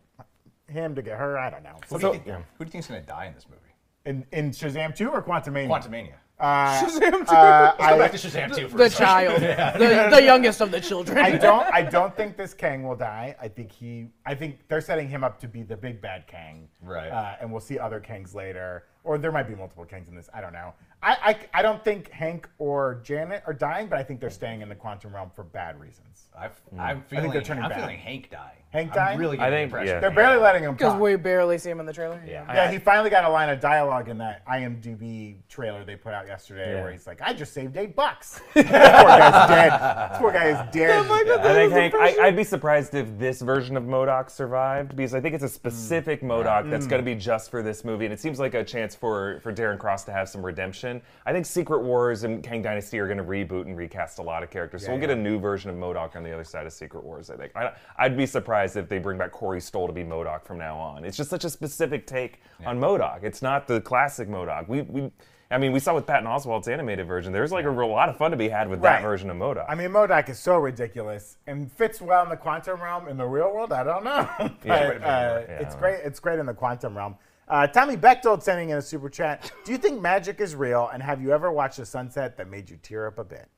[0.68, 1.38] him to get her.
[1.38, 1.76] I don't know.
[1.88, 2.36] Who do So- you think, yeah.
[2.58, 3.60] who do you think's gonna die in this movie?
[4.04, 5.68] In, in Shazam 2 or Quantumania?
[5.68, 6.14] Quantumania.
[6.40, 7.36] Uh, Shazam uh, Let's go
[7.84, 9.06] I, back to Shazam 2 for The a second.
[9.06, 9.40] child,
[9.80, 11.18] the, the youngest of the children.
[11.18, 11.72] I don't.
[11.72, 13.36] I don't think this Kang will die.
[13.40, 14.08] I think he.
[14.26, 16.68] I think they're setting him up to be the big bad Kang.
[16.82, 17.10] Right.
[17.10, 20.28] Uh, and we'll see other Kangs later, or there might be multiple Kangs in this.
[20.34, 20.74] I don't know.
[21.03, 21.16] I,
[21.53, 24.68] I, I don't think Hank or Janet are dying, but I think they're staying in
[24.68, 26.28] the quantum realm for bad reasons.
[26.38, 26.80] I've, hmm.
[26.80, 27.30] I'm feeling.
[27.30, 27.80] they're turning I'm bad.
[27.80, 28.59] feeling Hank dying.
[28.70, 29.18] Hank I'm dying?
[29.18, 30.00] Really I getting think- impression yeah.
[30.00, 31.03] They're barely letting him Because talk.
[31.03, 32.22] we barely see him in the trailer.
[32.26, 32.44] Yeah.
[32.55, 36.26] Yeah, he finally got a line of dialogue in that IMDb trailer they put out
[36.26, 36.82] yesterday, Yeah.
[36.82, 40.11] where he's like, "I just saved eight bucks." this poor guy's dead.
[40.11, 41.07] This poor guy is dead.
[41.11, 41.94] I think Hank.
[41.94, 45.48] I, I'd be surprised if this version of MODOK survived because I think it's a
[45.48, 46.28] specific mm.
[46.28, 46.90] MODOK that's mm.
[46.90, 49.53] going to be just for this movie, and it seems like a chance for for
[49.53, 50.91] Darren Cross to have some redemption.
[51.24, 54.43] I think Secret Wars and Kang Dynasty are going to reboot and recast a lot
[54.43, 56.72] of characters, so we'll get a new version of MODOK on the other side of
[56.72, 57.30] Secret Wars.
[57.30, 57.57] I think.
[57.57, 60.76] I, I'd be surprised if they bring back Corey Stoll to be MODOK from now
[60.76, 61.05] on.
[61.05, 63.22] It's just such a specific take on MODOK.
[63.22, 64.68] It's not the classic MODOK.
[64.68, 65.11] We we.
[65.51, 67.30] I mean, we saw with Patton Oswalt's animated version.
[67.30, 68.93] There's like a real lot of fun to be had with Right.
[68.93, 69.66] that version of MODOK.
[69.68, 73.07] I mean, MODOK is so ridiculous and fits well in the quantum realm.
[73.07, 74.26] In the real world, I don't know.
[74.38, 74.72] but, Yeah.
[74.72, 76.01] uh, Yeah, it's great.
[76.05, 77.16] It's great in the quantum realm.
[77.49, 79.51] Uh, Tommy Bechtold sending in a super chat.
[79.64, 80.88] Do you think magic is real?
[80.93, 83.49] And have you ever watched a sunset that made you tear up a bit?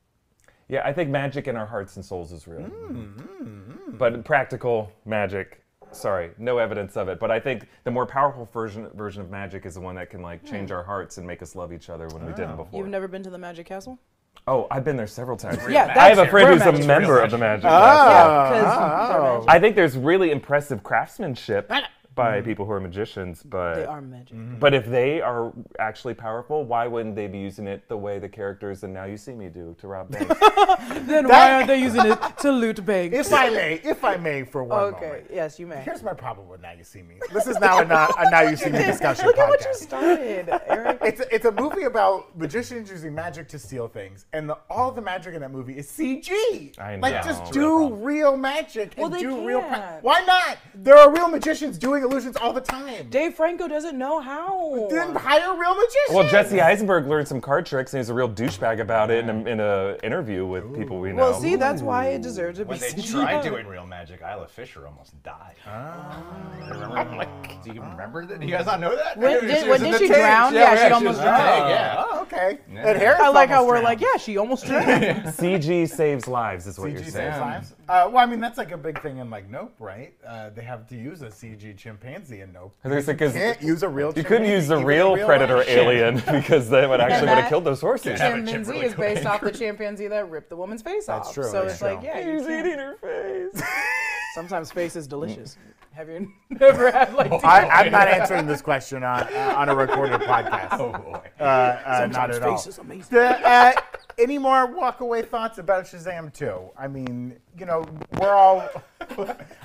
[0.67, 2.61] Yeah, I think magic in our hearts and souls is real.
[2.61, 7.19] Mm, But practical magic, sorry, no evidence of it.
[7.19, 10.21] But I think the more powerful version version of magic is the one that can
[10.23, 12.79] like change our hearts and make us love each other when we didn't before.
[12.79, 13.99] You've never been to the Magic Castle?
[14.47, 15.59] oh, I've been there several times.
[15.69, 16.83] Yeah, I have a friend real who's magic.
[16.83, 17.65] a member of the magic.
[17.65, 18.59] Oh, Castle.
[18.59, 21.71] Yeah, because I think there's really impressive craftsmanship
[22.15, 22.45] by mm-hmm.
[22.45, 24.35] people who are magicians, but they are magic.
[24.35, 24.59] Mm-hmm.
[24.59, 28.29] but if they are actually powerful, why wouldn't they be using it the way the
[28.29, 30.39] characters in Now You See Me do to rob banks?
[31.05, 33.15] Then That- why aren't they using it to loot banks?
[33.15, 35.25] If I may, if I may, for one okay, moment.
[35.31, 35.81] yes, you may.
[35.81, 37.15] Here's my problem with Now You See Me.
[37.33, 39.73] This is now a, now, a Now You See Me discussion Look at what you
[39.73, 40.99] started, Eric.
[41.01, 44.91] It's a, it's a movie about magicians using magic to steal things, and the, all
[44.91, 46.79] the magic in that movie is CG.
[46.79, 47.01] I know.
[47.01, 48.03] Like just do problem.
[48.03, 49.61] real magic Well, and they do real.
[49.61, 50.03] pra- can't.
[50.03, 50.57] Why not?
[50.73, 53.09] There are real magicians doing illusions all the time.
[53.09, 54.87] Dave Franco doesn't know how.
[54.89, 56.11] Then hire real magicians.
[56.11, 59.29] Well, Jesse Eisenberg learned some card tricks, and he's a real douchebag about it in
[59.29, 61.31] a, in a interview with people we know.
[61.31, 63.11] Well, see, that's why it deserves to be When they CGI.
[63.11, 65.55] tried doing real magic, Isla Fisher almost died.
[65.67, 66.23] Ah.
[66.69, 67.13] Remember?
[67.13, 68.39] Oh like, do you remember that?
[68.39, 69.17] Do you guys not know that?
[69.17, 70.53] When did- was when did she drown?
[70.53, 71.69] Yeah, she was almost in the tank, drowned.
[71.69, 71.95] Yeah.
[71.97, 72.57] Oh, oh, okay.
[72.73, 72.85] Yeah.
[72.85, 73.85] Ed Harris I like how we're drowned.
[73.85, 74.85] like, yeah, she almost drowned.
[74.85, 77.63] CG saves lives, is what you're CG saying.
[77.85, 78.07] Saves lives.
[78.07, 80.13] Uh, well, I mean that's like a big thing in like Nope, right?
[80.27, 82.73] Uh, they have to use a CG chimpanzee in Nope.
[82.83, 84.13] There's like, 'cause Can't use a real.
[84.15, 85.69] you couldn't use the chimpanzee, even in real predator life.
[85.69, 88.19] alien because they would actually would have killed those horses.
[88.19, 89.33] have Chimpanzee really is based quick.
[89.33, 91.33] off the chimpanzee that ripped the woman's face That's off.
[91.33, 93.63] true, So that's it's like, yeah, you He's can't- eating her face.
[94.35, 95.57] sometimes face is delicious.
[95.93, 97.31] Have you never had like?
[97.45, 100.77] I, I'm not answering this question on uh, on a recorded podcast.
[100.77, 101.21] Oh boy.
[101.39, 102.57] Uh, uh, not Sometimes at all.
[102.57, 103.05] face is amazing.
[103.11, 103.71] The, uh,
[104.17, 106.71] any more walk away thoughts about Shazam 2?
[106.77, 107.85] I mean, you know,
[108.19, 108.67] we're all.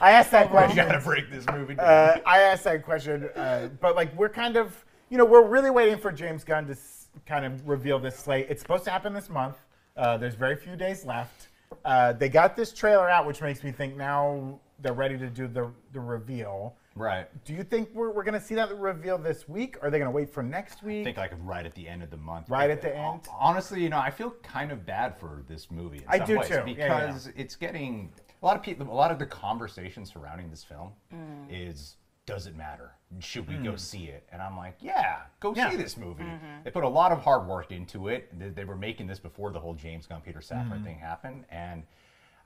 [0.01, 0.77] I asked that question.
[0.77, 1.87] gotta break this movie down.
[1.87, 5.71] Uh, I asked that question, uh, but like we're kind of, you know, we're really
[5.71, 8.47] waiting for James Gunn to s- kind of reveal this slate.
[8.49, 9.57] It's supposed to happen this month.
[9.97, 11.49] Uh, there's very few days left.
[11.85, 15.47] Uh, they got this trailer out, which makes me think now they're ready to do
[15.47, 16.75] the the reveal.
[17.01, 17.45] Right.
[17.45, 19.77] Do you think we're, we're going to see that reveal this week?
[19.83, 21.01] Or are they going to wait for next week?
[21.01, 22.49] I think like right at the end of the month.
[22.49, 23.23] Right at the end?
[23.39, 25.99] Honestly, you know, I feel kind of bad for this movie.
[25.99, 26.55] In I some do ways, too.
[26.55, 27.07] Yeah, yeah.
[27.07, 28.87] Because it's getting a lot of people.
[28.91, 31.47] A lot of the conversation surrounding this film Mm.
[31.51, 31.97] is.
[32.27, 32.93] Does it matter?
[33.19, 34.25] Should we go see it?
[34.31, 35.57] And I'm like, yeah, go Mm.
[35.57, 35.71] Yeah.
[35.71, 36.23] see this movie.
[36.23, 36.63] Mm-hmm.
[36.63, 38.39] They put a lot of hard work into it.
[38.39, 40.85] They, they were making this before the whole James Gunn, Peter Safran Mm-hmm.
[40.85, 41.83] thing happened, and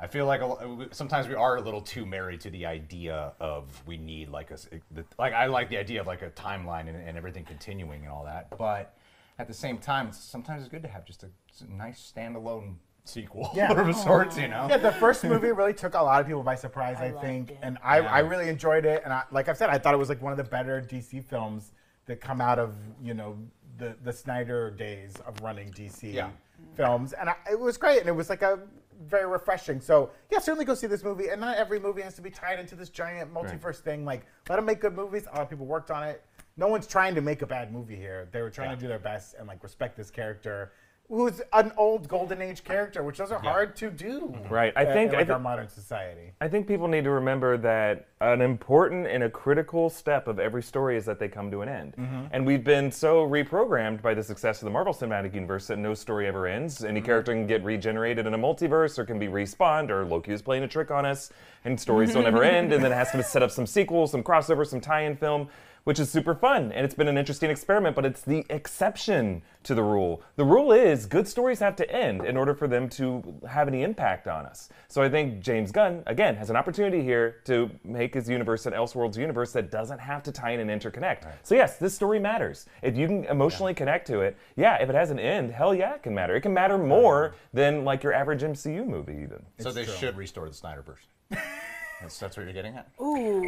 [0.04, 3.64] I feel like a, sometimes we are a little too married to the idea of
[3.86, 6.88] we need like a s- the, like I like the idea of like a timeline
[6.88, 8.94] and, and everything continuing and all that, but
[9.38, 11.30] at the same time, it's, sometimes it's good to have just a
[11.74, 12.74] nice standalone
[13.04, 13.72] sequel Yeah.
[13.80, 13.92] of oh.
[13.92, 14.66] sorts, you know.
[14.68, 17.50] Yeah, the first movie really took a lot of people by surprise, I, liked think,
[17.52, 17.58] it.
[17.62, 18.12] and I, Yeah.
[18.12, 19.00] I really enjoyed it.
[19.04, 21.24] And I, like I've said, I thought it was like one of the better DC
[21.24, 21.72] films
[22.04, 23.38] that come out of you know
[23.78, 26.12] the the Snyder days of running DC.
[26.12, 26.28] Yeah.
[26.76, 28.58] films, and I, it was great, and it was like a
[29.06, 29.80] very refreshing.
[29.80, 32.58] So yeah, certainly go see this movie, and not every movie has to be tied
[32.58, 34.04] into this giant multiverse thing.
[34.04, 35.26] Like let them make good movies.
[35.30, 36.24] A lot of people worked on it.
[36.56, 38.28] No one's trying to make a bad movie here.
[38.30, 40.72] They were trying to do their best and like respect this character.
[41.08, 44.20] Who's an old golden age character, which those are hard to do.
[44.20, 44.52] Mm-hmm.
[44.52, 44.72] Right.
[44.74, 46.32] I think- in, I like thi- our modern society.
[46.40, 50.62] I think people need to remember that an important and a critical step of every
[50.62, 51.94] story is that they come to an end.
[51.98, 52.24] Mm-hmm.
[52.32, 55.92] And we've been so reprogrammed by the success of the Marvel Cinematic Universe that no
[55.92, 56.82] story ever ends.
[56.82, 57.06] Any mm-hmm.
[57.06, 60.62] character can get regenerated in a multiverse or can be respawned, or Loki is playing
[60.62, 61.30] a trick on us,
[61.66, 62.72] and stories don't ever end.
[62.72, 65.48] And then it has to set up some sequels, some crossover, some tie in film.
[65.84, 69.74] Which is super fun, and it's been an interesting experiment, but it's the exception to
[69.74, 70.22] the rule.
[70.36, 73.82] The rule is good stories have to end in order for them to have any
[73.82, 74.70] impact on us.
[74.88, 78.72] So I think James Gunn, again, has an opportunity here to make his universe an
[78.72, 81.26] Elseworlds universe that doesn't have to tie in and interconnect.
[81.42, 82.64] So yes, this story matters.
[82.82, 85.96] If you can emotionally connect to it, yeah, if it has an end, hell yeah,
[85.96, 86.34] it can matter.
[86.34, 89.44] It can matter more than like your average MCU movie even.
[89.58, 91.08] So they should restore the Snyderverse.
[92.04, 92.88] that's, that's what you're getting at.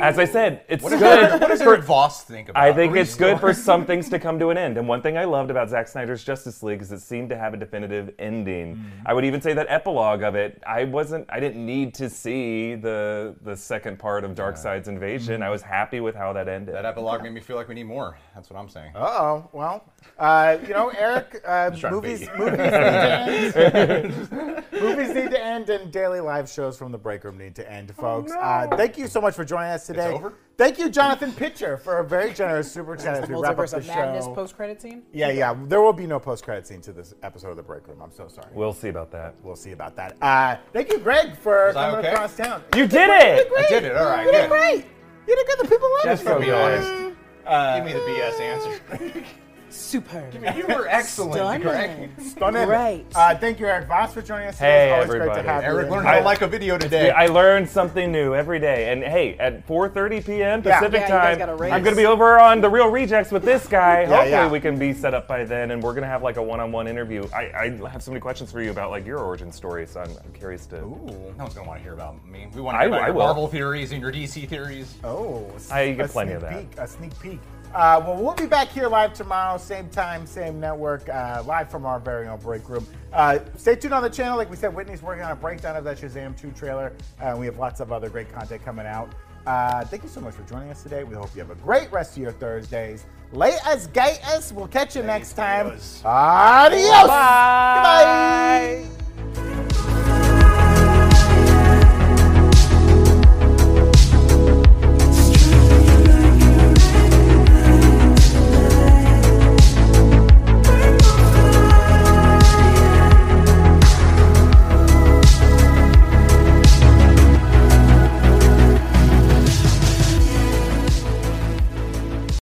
[0.01, 1.41] As I said, it's What, is good.
[1.41, 4.39] what does Eric Voss think about I think it's good for some things to come
[4.39, 4.77] to an end.
[4.79, 7.55] And one thing I loved about Zack Snyder's Justice League is it seemed to have
[7.55, 8.83] a definitive ending.
[9.05, 12.75] I would even say that epilogue of it, I wasn't I didn't need to see
[12.75, 15.43] the the second part of Darkseid's invasion.
[15.43, 16.75] I was happy with how that ended.
[16.75, 18.19] That epilogue made me feel like we need more.
[18.35, 18.93] That's what I'm saying.
[18.95, 19.49] Uh oh.
[19.53, 19.85] Well,
[20.19, 24.65] uh, you know, Eric, uh, trying to movies, bait movies, need to end.
[24.73, 27.95] movies need to end, and daily live shows from the break room need to end,
[27.95, 28.33] folks.
[28.47, 30.13] Uh, thank you so much for joining us today.
[30.13, 30.33] over?
[30.57, 33.77] Thank you, Jonathan Pitcher, for a very generous super chat as we wrap up the
[33.77, 34.35] of Madness show.
[34.35, 35.03] post credit scene.
[35.13, 35.55] yeah, yeah.
[35.67, 38.01] There will be no post credit scene to this episode of the break room.
[38.01, 38.49] I'm so sorry.
[38.55, 39.35] We'll see about that.
[39.43, 40.17] We'll see about that.
[40.23, 42.09] Uh, thank you, Greg, for Was coming okay?
[42.13, 42.63] across town.
[42.75, 43.49] You did it!
[43.51, 43.67] Great.
[43.67, 43.97] I did it.
[43.97, 44.51] All right, You did good.
[44.51, 44.85] great.
[45.29, 45.59] You did good.
[45.59, 46.29] The people love Just you.
[46.31, 46.55] so Be good.
[46.55, 47.77] honest.
[47.77, 49.25] Give me the BS answer.
[49.77, 50.29] Super.
[50.57, 52.11] you were excellent, Greg.
[52.21, 52.67] Stunning.
[52.67, 53.05] Great.
[53.15, 54.67] Uh, thank you, Eric Voss, for joining us today.
[54.67, 55.43] Hey, it's always great everybody.
[55.43, 55.93] to have Eric you.
[55.93, 57.11] learned how to like a video today.
[57.11, 58.91] I learned something new every day.
[58.93, 60.63] And hey, at 4:30 p.m.
[60.63, 61.53] Pacific Yeah, you time, gotta.
[61.73, 64.05] I'm going to be over on the Real Rejects with this guy.
[64.07, 64.49] Hopefully, yeah.
[64.51, 66.87] we can be set up by then, and we're going to have like a one-on-one
[66.89, 67.27] interview.
[67.35, 70.11] I, I have so many questions for you about like your origin story, so I'm,
[70.25, 70.79] I'm curious to.
[70.79, 72.47] Ooh, No one's gonna want to hear about me.
[72.55, 73.25] We want to I- hear about I your will.
[73.25, 74.95] Marvel theories and your DC theories.
[75.05, 76.71] Oh, I get a plenty sneak of that.
[76.71, 77.41] Peek, a sneak peek.
[77.77, 81.85] Uh, well, we'll be back here live tomorrow, same time, same network, uh, live from
[81.85, 82.87] our very own break room.
[83.13, 84.39] Uh, stay tuned on the channel.
[84.39, 86.95] Like we said, Whitney's working on a breakdown of that Shazam 2 trailer.
[87.21, 89.11] Uh, we have lots of other great content coming out.
[89.47, 91.05] Uh, thank you so much for joining us today.
[91.05, 93.05] We hope you have a great rest of your Thursdays.
[93.33, 94.53] Late as gay us.
[94.53, 95.67] We'll catch you next time.
[95.67, 96.03] Adios.
[96.03, 97.09] Adios.
[97.09, 98.85] Bye.
[98.87, 99.06] Goodbye.